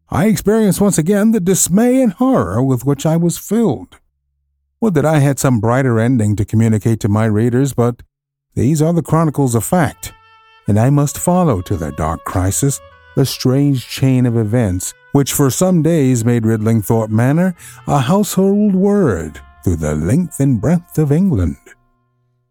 I 0.10 0.28
experienced 0.28 0.82
once 0.82 0.98
again 0.98 1.32
the 1.32 1.40
dismay 1.40 2.02
and 2.02 2.12
horror 2.12 2.62
with 2.62 2.86
which 2.86 3.06
I 3.06 3.16
was 3.16 3.38
filled. 3.38 3.98
Would 4.82 4.94
that 4.96 5.06
I 5.06 5.20
had 5.20 5.40
some 5.40 5.62
brighter 5.62 6.00
ending 6.00 6.36
to 6.36 6.46
communicate 6.46 7.00
to 7.00 7.10
my 7.10 7.26
readers, 7.26 7.74
but 7.74 8.04
these 8.54 8.82
are 8.82 8.94
the 8.94 9.02
chronicles 9.02 9.56
of 9.56 9.64
fact, 9.64 10.14
and 10.68 10.80
I 10.80 10.90
must 10.90 11.18
follow 11.18 11.62
to 11.62 11.78
their 11.78 11.92
dark 11.92 12.24
crisis 12.26 12.80
the 13.16 13.26
strange 13.26 13.88
chain 13.88 14.26
of 14.26 14.38
events 14.38 14.94
which 15.12 15.34
for 15.34 15.50
some 15.50 15.82
days 15.82 16.24
made 16.24 16.44
Ridlingthorpe 16.44 17.10
Manor 17.10 17.56
a 17.88 18.00
household 18.00 18.74
word 18.74 19.40
through 19.64 19.78
the 19.78 19.96
length 19.96 20.40
and 20.40 20.62
breadth 20.62 20.98
of 20.98 21.12
England. 21.12 21.58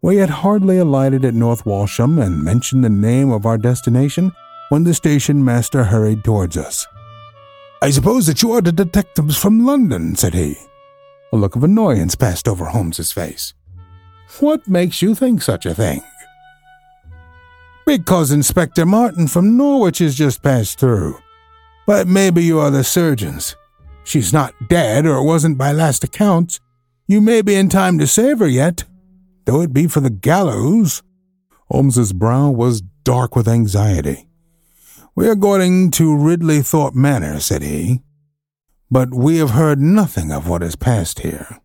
We 0.01 0.17
had 0.17 0.29
hardly 0.29 0.77
alighted 0.77 1.25
at 1.25 1.33
North 1.33 1.65
Walsham 1.65 2.19
and 2.19 2.43
mentioned 2.43 2.83
the 2.83 2.89
name 2.89 3.31
of 3.31 3.45
our 3.45 3.57
destination 3.57 4.31
when 4.69 4.83
the 4.83 4.93
station 4.93 5.43
master 5.43 5.83
hurried 5.83 6.23
towards 6.23 6.57
us. 6.57 6.85
I 7.81 7.89
suppose 7.89 8.27
that 8.27 8.41
you 8.41 8.51
are 8.53 8.61
the 8.61 8.71
detectives 8.71 9.37
from 9.37 9.65
London, 9.65 10.15
said 10.15 10.33
he. 10.33 10.55
A 11.33 11.37
look 11.37 11.55
of 11.55 11.63
annoyance 11.63 12.15
passed 12.15 12.47
over 12.47 12.65
Holmes's 12.65 13.11
face. 13.11 13.53
What 14.39 14.67
makes 14.67 15.01
you 15.01 15.13
think 15.13 15.41
such 15.41 15.65
a 15.65 15.75
thing? 15.75 16.01
Because 17.85 18.31
Inspector 18.31 18.85
Martin 18.85 19.27
from 19.27 19.57
Norwich 19.57 19.99
has 19.99 20.15
just 20.15 20.41
passed 20.41 20.79
through. 20.79 21.17
But 21.85 22.07
maybe 22.07 22.43
you 22.43 22.59
are 22.59 22.71
the 22.71 22.83
surgeons. 22.83 23.55
She's 24.03 24.31
not 24.31 24.53
dead, 24.69 25.05
or 25.05 25.23
wasn't 25.23 25.57
by 25.57 25.71
last 25.71 26.03
accounts. 26.03 26.59
You 27.07 27.21
may 27.21 27.41
be 27.41 27.55
in 27.55 27.69
time 27.69 27.99
to 27.99 28.07
save 28.07 28.39
her 28.39 28.47
yet 28.47 28.85
though 29.45 29.61
it 29.61 29.73
be 29.73 29.87
for 29.87 29.99
the 29.99 30.09
gallows. 30.09 31.03
Holmes's 31.69 32.13
brow 32.13 32.49
was 32.49 32.81
dark 33.03 33.35
with 33.35 33.47
anxiety. 33.47 34.27
We 35.15 35.27
are 35.27 35.35
going 35.35 35.91
to 35.91 36.15
Ridlingthorpe 36.15 36.95
Manor, 36.95 37.39
said 37.39 37.61
he, 37.61 38.01
but 38.89 39.13
we 39.13 39.37
have 39.37 39.51
heard 39.51 39.79
nothing 39.79 40.31
of 40.31 40.47
what 40.47 40.61
has 40.61 40.75
passed 40.75 41.19
here. 41.19 41.59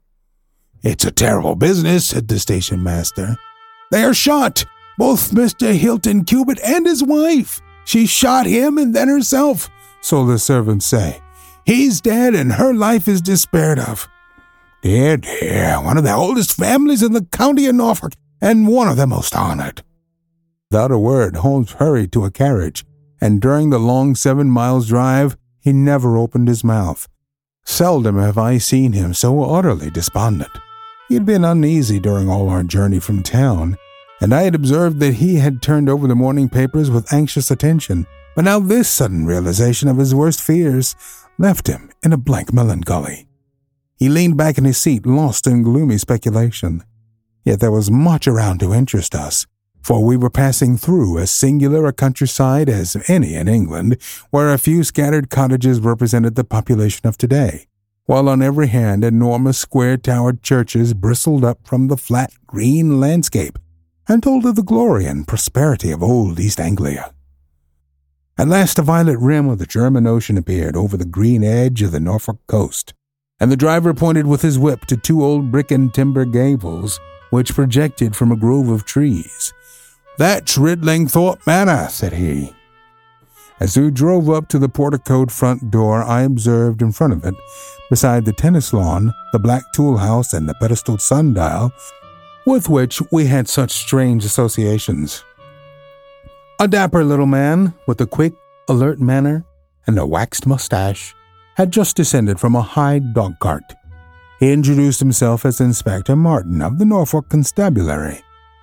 It's 0.86 1.04
a 1.04 1.10
terrible 1.10 1.56
business, 1.56 2.06
said 2.06 2.28
the 2.28 2.38
station 2.38 2.80
master. 2.80 3.36
They 3.90 4.04
are 4.04 4.14
shot, 4.14 4.64
both 4.96 5.32
Mr. 5.32 5.76
Hilton 5.76 6.24
Cubitt 6.24 6.60
and 6.60 6.86
his 6.86 7.02
wife. 7.02 7.60
She 7.84 8.06
shot 8.06 8.46
him 8.46 8.78
and 8.78 8.94
then 8.94 9.08
herself, 9.08 9.68
so 10.00 10.24
the 10.24 10.38
servants 10.38 10.86
say. 10.86 11.20
He's 11.64 12.00
dead 12.00 12.36
and 12.36 12.52
her 12.52 12.72
life 12.72 13.08
is 13.08 13.20
despaired 13.20 13.80
of. 13.80 14.06
Dear, 14.80 15.16
dear, 15.16 15.82
one 15.82 15.98
of 15.98 16.04
the 16.04 16.14
oldest 16.14 16.52
families 16.52 17.02
in 17.02 17.14
the 17.14 17.24
county 17.24 17.66
of 17.66 17.74
Norfolk, 17.74 18.12
and 18.40 18.68
one 18.68 18.86
of 18.86 18.96
the 18.96 19.08
most 19.08 19.34
honored. 19.34 19.82
Without 20.70 20.92
a 20.92 20.98
word, 21.00 21.38
Holmes 21.38 21.72
hurried 21.72 22.12
to 22.12 22.24
a 22.24 22.30
carriage, 22.30 22.84
and 23.20 23.42
during 23.42 23.70
the 23.70 23.80
long 23.80 24.14
seven 24.14 24.48
miles 24.48 24.86
drive, 24.86 25.36
he 25.58 25.72
never 25.72 26.16
opened 26.16 26.46
his 26.46 26.62
mouth. 26.62 27.08
Seldom 27.64 28.20
have 28.20 28.38
I 28.38 28.58
seen 28.58 28.92
him 28.92 29.14
so 29.14 29.42
utterly 29.42 29.90
despondent. 29.90 30.52
He 31.08 31.14
had 31.14 31.24
been 31.24 31.44
uneasy 31.44 32.00
during 32.00 32.28
all 32.28 32.48
our 32.48 32.64
journey 32.64 32.98
from 32.98 33.22
town, 33.22 33.76
and 34.20 34.34
I 34.34 34.42
had 34.42 34.56
observed 34.56 34.98
that 35.00 35.14
he 35.14 35.36
had 35.36 35.62
turned 35.62 35.88
over 35.88 36.08
the 36.08 36.16
morning 36.16 36.48
papers 36.48 36.90
with 36.90 37.12
anxious 37.12 37.50
attention. 37.50 38.06
But 38.34 38.44
now 38.44 38.58
this 38.58 38.88
sudden 38.88 39.24
realization 39.24 39.88
of 39.88 39.98
his 39.98 40.14
worst 40.14 40.42
fears 40.42 40.96
left 41.38 41.68
him 41.68 41.90
in 42.02 42.12
a 42.12 42.16
blank 42.18 42.52
melancholy. 42.52 43.28
He 43.96 44.08
leaned 44.08 44.36
back 44.36 44.58
in 44.58 44.64
his 44.64 44.78
seat, 44.78 45.06
lost 45.06 45.46
in 45.46 45.62
gloomy 45.62 45.96
speculation. 45.96 46.82
Yet 47.44 47.60
there 47.60 47.70
was 47.70 47.90
much 47.90 48.26
around 48.26 48.58
to 48.60 48.74
interest 48.74 49.14
us, 49.14 49.46
for 49.80 50.04
we 50.04 50.16
were 50.16 50.28
passing 50.28 50.76
through 50.76 51.18
as 51.18 51.30
singular 51.30 51.86
a 51.86 51.92
countryside 51.92 52.68
as 52.68 52.96
any 53.08 53.36
in 53.36 53.46
England, 53.46 53.96
where 54.30 54.52
a 54.52 54.58
few 54.58 54.82
scattered 54.82 55.30
cottages 55.30 55.78
represented 55.78 56.34
the 56.34 56.44
population 56.44 57.06
of 57.06 57.16
today, 57.16 57.66
while 58.06 58.28
on 58.28 58.40
every 58.40 58.68
hand 58.68 59.04
enormous 59.04 59.58
square 59.58 59.96
towered 59.96 60.42
churches 60.42 60.94
bristled 60.94 61.44
up 61.44 61.58
from 61.66 61.88
the 61.88 61.96
flat 61.96 62.32
green 62.46 62.98
landscape 62.98 63.58
and 64.08 64.22
told 64.22 64.46
of 64.46 64.54
the 64.54 64.62
glory 64.62 65.06
and 65.06 65.28
prosperity 65.28 65.90
of 65.90 66.02
old 66.02 66.38
East 66.40 66.60
Anglia. 66.60 67.12
At 68.38 68.48
last, 68.48 68.78
a 68.78 68.82
violet 68.82 69.18
rim 69.18 69.48
of 69.48 69.58
the 69.58 69.66
German 69.66 70.06
Ocean 70.06 70.36
appeared 70.36 70.76
over 70.76 70.96
the 70.96 71.06
green 71.06 71.42
edge 71.42 71.82
of 71.82 71.90
the 71.90 72.00
Norfolk 72.00 72.38
coast, 72.46 72.94
and 73.40 73.50
the 73.50 73.56
driver 73.56 73.94
pointed 73.94 74.26
with 74.26 74.42
his 74.42 74.58
whip 74.58 74.84
to 74.86 74.96
two 74.96 75.24
old 75.24 75.50
brick 75.50 75.70
and 75.70 75.92
timber 75.92 76.24
gables 76.24 77.00
which 77.30 77.54
projected 77.54 78.14
from 78.14 78.30
a 78.30 78.36
grove 78.36 78.68
of 78.68 78.84
trees. 78.84 79.52
That's 80.18 80.56
Ridlingthorpe 80.56 81.46
Manor, 81.46 81.88
said 81.88 82.12
he. 82.12 82.52
As 83.58 83.76
we 83.76 83.90
drove 83.90 84.28
up 84.28 84.48
to 84.48 84.58
the 84.58 84.68
porticoed 84.68 85.30
front 85.30 85.70
door, 85.70 86.02
I 86.02 86.22
observed 86.22 86.82
in 86.82 86.92
front 86.92 87.14
of 87.14 87.24
it, 87.24 87.34
beside 87.88 88.24
the 88.24 88.32
tennis 88.32 88.72
lawn, 88.72 89.14
the 89.32 89.38
black 89.38 89.62
tool 89.72 89.96
house, 89.96 90.34
and 90.34 90.46
the 90.46 90.54
pedestaled 90.54 91.00
sundial, 91.00 91.72
with 92.44 92.68
which 92.68 93.00
we 93.10 93.26
had 93.26 93.48
such 93.48 93.72
strange 93.72 94.24
associations. 94.24 95.24
A 96.60 96.68
dapper 96.68 97.02
little 97.02 97.26
man 97.26 97.72
with 97.86 98.00
a 98.00 98.06
quick, 98.06 98.34
alert 98.68 99.00
manner 99.00 99.44
and 99.86 99.98
a 99.98 100.06
waxed 100.06 100.46
mustache 100.46 101.14
had 101.56 101.70
just 101.70 101.96
descended 101.96 102.38
from 102.38 102.54
a 102.54 102.62
high 102.62 102.98
dog 102.98 103.38
cart. 103.38 103.74
He 104.40 104.52
introduced 104.52 105.00
himself 105.00 105.46
as 105.46 105.60
Inspector 105.60 106.14
Martin 106.14 106.60
of 106.60 106.78
the 106.78 106.84
Norfolk 106.84 107.30
Constabulary, 107.30 108.20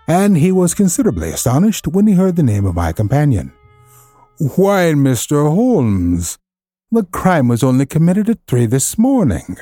and 0.08 0.38
he 0.38 0.52
was 0.52 0.76
considerably 0.76 1.30
astonished 1.30 1.88
when 1.88 2.06
he 2.06 2.14
heard 2.14 2.36
the 2.36 2.44
name 2.44 2.66
of 2.66 2.76
my 2.76 2.92
companion. 2.92 3.52
Why, 4.40 4.94
Mr. 4.96 5.50
Holmes, 5.54 6.40
the 6.92 7.04
crime 7.04 7.48
was 7.48 7.64
only 7.64 7.86
committed 7.86 8.30
at 8.30 8.40
three 8.48 8.66
this 8.66 8.98
morning. 8.98 9.58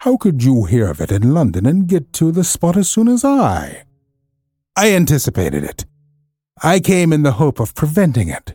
How 0.00 0.16
could 0.16 0.44
you 0.44 0.64
hear 0.64 0.88
of 0.88 1.00
it 1.00 1.10
in 1.10 1.34
London 1.34 1.66
and 1.66 1.88
get 1.88 2.12
to 2.14 2.30
the 2.30 2.44
spot 2.44 2.76
as 2.76 2.88
soon 2.88 3.08
as 3.08 3.24
I? 3.24 3.84
I 4.76 4.92
anticipated 4.94 5.64
it. 5.64 5.84
I 6.62 6.78
came 6.78 7.12
in 7.12 7.22
the 7.22 7.32
hope 7.32 7.58
of 7.58 7.74
preventing 7.74 8.28
it. 8.28 8.54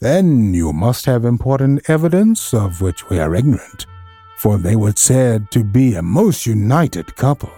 Then 0.00 0.52
you 0.54 0.72
must 0.72 1.06
have 1.06 1.24
important 1.24 1.88
evidence 1.88 2.52
of 2.52 2.80
which 2.80 3.08
we 3.08 3.18
are 3.18 3.34
ignorant, 3.34 3.86
for 4.38 4.58
they 4.58 4.76
were 4.76 4.92
said 4.96 5.50
to 5.52 5.62
be 5.62 5.94
a 5.94 6.02
most 6.02 6.46
united 6.46 7.14
couple. 7.16 7.52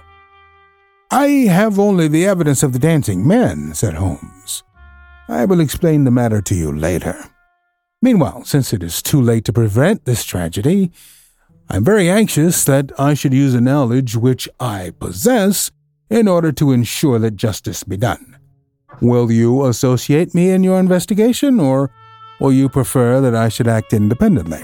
I 1.11 1.27
have 1.49 1.79
only 1.79 2.09
the 2.09 2.27
evidence 2.27 2.63
of 2.63 2.73
the 2.73 2.79
dancing 2.79 3.27
men, 3.27 3.75
said 3.75 3.95
Holmes. 3.95 4.63
I 5.29 5.45
will 5.45 5.61
explain 5.61 6.05
the 6.05 6.11
matter 6.11 6.41
to 6.41 6.55
you 6.55 6.73
later. 6.73 7.23
Meanwhile, 8.01 8.45
since 8.45 8.73
it 8.73 8.83
is 8.83 9.03
too 9.03 9.21
late 9.21 9.45
to 9.45 9.53
prevent 9.53 10.05
this 10.05 10.25
tragedy, 10.25 10.91
I 11.69 11.77
am 11.77 11.85
very 11.85 12.09
anxious 12.09 12.65
that 12.65 12.93
I 12.99 13.13
should 13.13 13.35
use 13.35 13.55
a 13.55 13.61
knowledge 13.61 14.17
which 14.17 14.49
I 14.59 14.93
possess 14.99 15.71
in 16.09 16.29
order 16.29 16.51
to 16.53 16.73
ensure 16.73 17.19
that 17.19 17.37
justice 17.37 17.85
be 17.85 17.99
done. 17.99 18.39
Will 19.03 19.31
you 19.31 19.67
associate 19.67 20.35
me 20.35 20.51
in 20.51 20.65
your 20.65 20.81
investigation, 20.81 21.61
or 21.61 21.91
will 22.41 22.53
you 22.53 22.71
prefer 22.71 23.21
that 23.21 23.35
I 23.35 23.51
should 23.51 23.69
act 23.69 23.93
independently? 23.93 24.63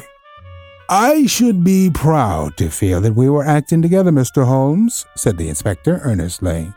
I 0.89 1.27
should 1.27 1.63
be 1.63 1.91
proud 1.91 2.57
to 2.57 2.71
feel 2.71 3.01
that 3.03 3.15
we 3.15 3.29
were 3.29 3.45
acting 3.45 3.83
together, 3.83 4.11
Mr. 4.11 4.47
Holmes, 4.47 5.05
said 5.15 5.37
the 5.37 5.49
inspector 5.49 6.01
earnestly. 6.03 6.73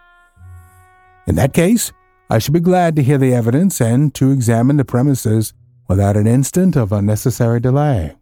In 1.26 1.36
that 1.36 1.54
case, 1.54 1.92
I 2.30 2.40
should 2.40 2.54
be 2.54 2.60
glad 2.60 2.96
to 2.96 3.04
hear 3.04 3.18
the 3.18 3.34
evidence 3.34 3.80
and 3.80 4.14
to 4.16 4.32
examine 4.32 4.78
the 4.78 4.86
premises 4.86 5.54
without 5.88 6.18
an 6.18 6.28
instant 6.28 6.76
of 6.76 6.92
unnecessary 6.92 7.62
delay. 7.62 8.16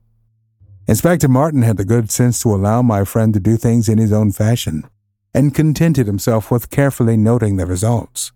Inspector 0.88 1.28
Martin 1.28 1.64
had 1.64 1.78
the 1.78 1.86
good 1.86 2.12
sense 2.12 2.42
to 2.44 2.54
allow 2.54 2.84
my 2.84 3.04
friend 3.04 3.34
to 3.34 3.40
do 3.40 3.58
things 3.58 3.90
in 3.90 3.98
his 3.98 4.12
own 4.12 4.32
fashion, 4.32 4.88
and 5.34 5.56
contented 5.56 6.06
himself 6.06 6.52
with 6.52 6.70
carefully 6.70 7.18
noting 7.18 7.58
the 7.58 7.66
results. 7.66 8.32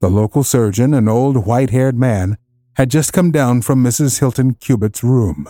The 0.00 0.08
local 0.08 0.42
surgeon, 0.42 0.94
an 0.94 1.06
old 1.08 1.44
white 1.46 1.70
haired 1.70 1.98
man, 1.98 2.38
had 2.76 2.90
just 2.90 3.12
come 3.12 3.30
down 3.30 3.60
from 3.60 3.84
Mrs. 3.84 4.20
Hilton 4.20 4.54
Cubitt's 4.54 5.04
room, 5.04 5.46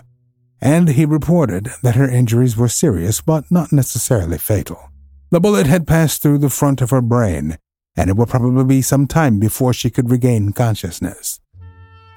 and 0.61 0.89
he 0.91 1.05
reported 1.05 1.71
that 1.85 1.95
her 1.95 2.09
injuries 2.09 2.57
were 2.57 2.69
serious 2.69 3.21
but 3.21 3.49
not 3.51 3.73
necessarily 3.73 4.39
fatal. 4.39 4.91
The 5.31 5.41
bullet 5.41 5.67
had 5.67 5.87
passed 5.87 6.21
through 6.21 6.39
the 6.39 6.51
front 6.51 6.83
of 6.83 6.91
her 6.91 7.01
brain, 7.01 7.57
and 7.97 8.11
it 8.11 8.17
would 8.17 8.29
probably 8.29 8.65
be 8.65 8.83
some 8.83 9.07
time 9.07 9.39
before 9.39 9.73
she 9.73 9.91
could 9.91 10.11
regain 10.11 10.53
consciousness. 10.53 11.41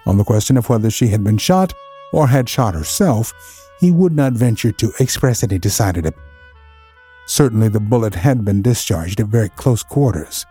On 0.05 0.17
the 0.17 0.23
question 0.23 0.57
of 0.57 0.69
whether 0.69 0.89
she 0.89 1.07
had 1.07 1.23
been 1.23 1.37
shot 1.37 1.73
or 2.13 2.27
had 2.27 2.47
shot 2.47 2.75
herself, 2.75 3.33
he 3.79 3.91
would 3.91 4.13
not 4.13 4.33
venture 4.33 4.71
to 4.71 4.93
express 4.99 5.43
any 5.43 5.57
decided 5.57 6.05
opinion. 6.05 6.23
Certainly 7.27 7.69
the 7.69 7.79
bullet 7.79 8.13
had 8.15 8.45
been 8.45 8.61
discharged 8.61 9.19
at 9.19 9.27
very 9.27 9.49
close 9.49 9.81
quarters, 9.81 10.45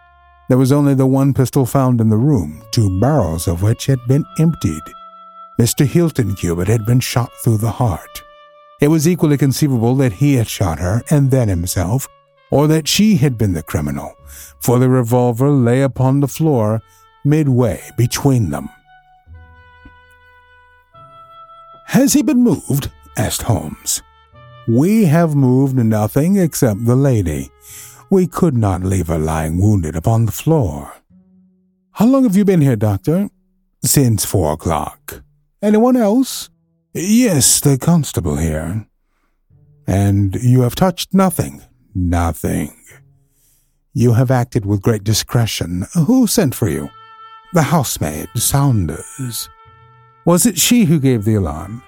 there 0.49 0.59
was 0.59 0.73
only 0.73 0.93
the 0.93 1.07
one 1.07 1.33
pistol 1.33 1.65
found 1.65 2.03
in 2.03 2.11
the 2.11 2.19
room, 2.19 2.63
two 2.71 3.01
barrels 3.01 3.49
of 3.49 3.63
which 3.63 3.87
had 3.87 4.07
been 4.07 4.25
emptied. 4.39 4.83
Mr. 5.59 5.87
Hilton 5.87 6.35
Cubitt 6.35 6.69
had 6.69 6.85
been 6.85 7.01
shot 7.01 7.31
through 7.43 7.59
the 7.59 7.71
heart. 7.71 8.23
It 8.81 8.89
was 8.89 9.09
equally 9.09 9.39
conceivable 9.39 9.95
that 9.97 10.15
he 10.15 10.35
had 10.35 10.49
shot 10.49 10.81
her 10.81 11.03
and 11.09 11.31
then 11.31 11.49
himself, 11.49 12.07
or 12.51 12.67
that 12.67 12.87
she 12.87 13.17
had 13.17 13.39
been 13.39 13.55
the 13.55 13.63
criminal, 13.63 14.15
for 14.61 14.79
the 14.79 14.89
revolver 14.89 15.51
lay 15.51 15.83
upon 15.83 16.21
the 16.21 16.29
floor 16.29 16.83
midway 17.25 17.83
between 17.97 18.51
them. 18.51 18.69
Has 21.87 22.13
he 22.13 22.23
been 22.23 22.43
moved? 22.43 22.91
asked 23.17 23.43
Holmes. 23.43 24.03
We 24.67 25.05
have 25.05 25.37
moved 25.37 25.77
nothing 25.77 26.37
except 26.37 26.87
the 26.87 26.97
lady. 26.97 27.51
We 28.11 28.27
could 28.27 28.57
not 28.57 28.83
leave 28.83 29.09
her 29.09 29.19
lying 29.19 29.59
wounded 29.61 29.95
upon 29.95 30.27
the 30.27 30.33
floor. 30.33 30.93
How 31.93 32.07
long 32.07 32.25
have 32.25 32.37
you 32.37 32.45
been 32.45 32.61
here, 32.61 32.77
Doctor? 32.77 33.29
Since 33.85 34.25
four 34.25 34.53
o'clock. 34.53 35.23
Anyone 35.63 35.97
else? 35.97 36.51
Yes, 36.93 37.61
the 37.61 37.79
constable 37.79 38.37
here. 38.37 38.87
And 39.87 40.35
you 40.37 40.63
have 40.63 40.75
touched 40.75 41.13
nothing? 41.13 41.63
Nothing. 41.95 42.77
You 43.95 44.13
have 44.15 44.31
acted 44.31 44.67
with 44.67 44.83
great 44.83 45.05
discretion. 45.05 45.87
Who 45.95 46.27
sent 46.27 46.55
for 46.55 46.69
you? 46.69 46.91
The 47.53 47.63
housemaid, 47.63 48.29
Saunders. 48.35 49.49
Was 50.25 50.47
it 50.47 50.59
she 50.59 50.85
who 50.85 50.99
gave 50.99 51.25
the 51.25 51.37
alarm? 51.37 51.83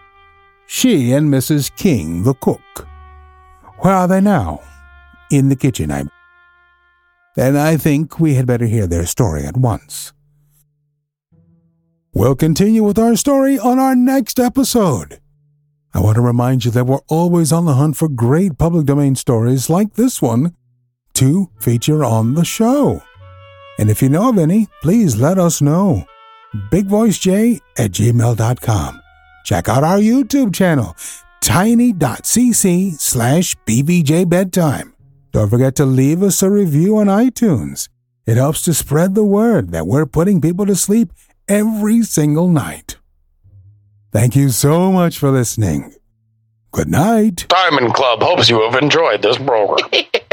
She 0.67 1.13
and 1.13 1.33
Mrs. 1.33 1.75
King, 1.77 2.23
the 2.23 2.35
cook. 2.35 2.87
Where 3.81 3.95
are 3.95 4.09
they 4.09 4.21
now? 4.21 4.63
in 5.31 5.49
the 5.49 5.57
kitchen, 5.57 5.91
I. 5.91 6.05
Then 7.35 7.57
I 7.57 7.77
think 7.77 8.19
we 8.19 8.35
had 8.35 8.47
better 8.47 8.67
hear 8.67 8.87
their 8.87 9.07
story 9.07 9.45
at 9.45 9.57
once. 9.57 10.13
We'll 12.15 12.37
continue 12.37 12.83
with 12.83 12.99
our 12.99 13.17
story 13.17 13.59
on 13.59 13.79
our 13.79 13.95
next 13.95 14.39
episode. 14.39 15.21
I 15.93 16.01
want 16.01 16.15
to 16.17 16.23
remind 16.23 16.65
you 16.65 16.71
that 16.71 16.87
we're 16.87 17.01
always 17.09 17.53
on 17.53 17.67
the 17.67 17.75
hunt 17.75 17.97
for 17.97 18.09
great 18.09 18.59
public 18.59 18.87
domain 18.87 19.17
stories 19.17 19.69
like 19.69 19.95
this 19.95 20.23
one 20.23 20.55
to 21.17 21.51
feature 21.61 22.05
on 22.05 22.35
the 22.35 22.45
show. 22.45 23.03
And 23.79 23.91
if 23.91 24.01
you 24.01 24.09
know 24.09 24.31
of 24.31 24.39
any, 24.39 24.69
please 24.83 25.17
let 25.17 25.39
us 25.39 25.61
know. 25.61 26.07
bigvoicej 26.71 27.61
at 27.79 27.91
gmail.com. 27.91 29.03
Check 29.45 29.69
out 29.69 29.85
our 29.85 29.99
YouTube 29.99 30.55
channel, 30.55 30.97
tiny.cc 31.41 32.95
slash 33.01 33.55
bvjbedtime. 33.67 34.93
Don't 35.33 35.51
forget 35.51 35.77
to 35.77 35.85
leave 35.85 36.23
us 36.23 36.43
a 36.43 36.51
review 36.51 36.97
on 36.97 37.07
iTunes. 37.07 37.89
It 38.27 38.37
helps 38.37 38.63
to 38.63 38.75
spread 38.75 39.15
the 39.15 39.25
word 39.25 39.71
that 39.71 39.87
we're 39.87 40.07
putting 40.07 40.41
people 40.41 40.67
to 40.67 40.75
sleep 40.75 41.13
every 41.49 42.03
single 42.03 42.49
night. 42.49 42.97
Thank 44.13 44.35
you 44.35 44.49
so 44.49 44.91
much 44.91 45.19
for 45.19 45.31
listening. 45.31 45.95
Good 46.73 46.89
night. 46.89 47.47
Diamond 47.49 47.95
Club 47.95 48.23
hopes 48.23 48.49
you 48.49 48.61
have 48.63 48.83
enjoyed 48.83 49.23
this 49.23 49.37
program. 49.37 49.89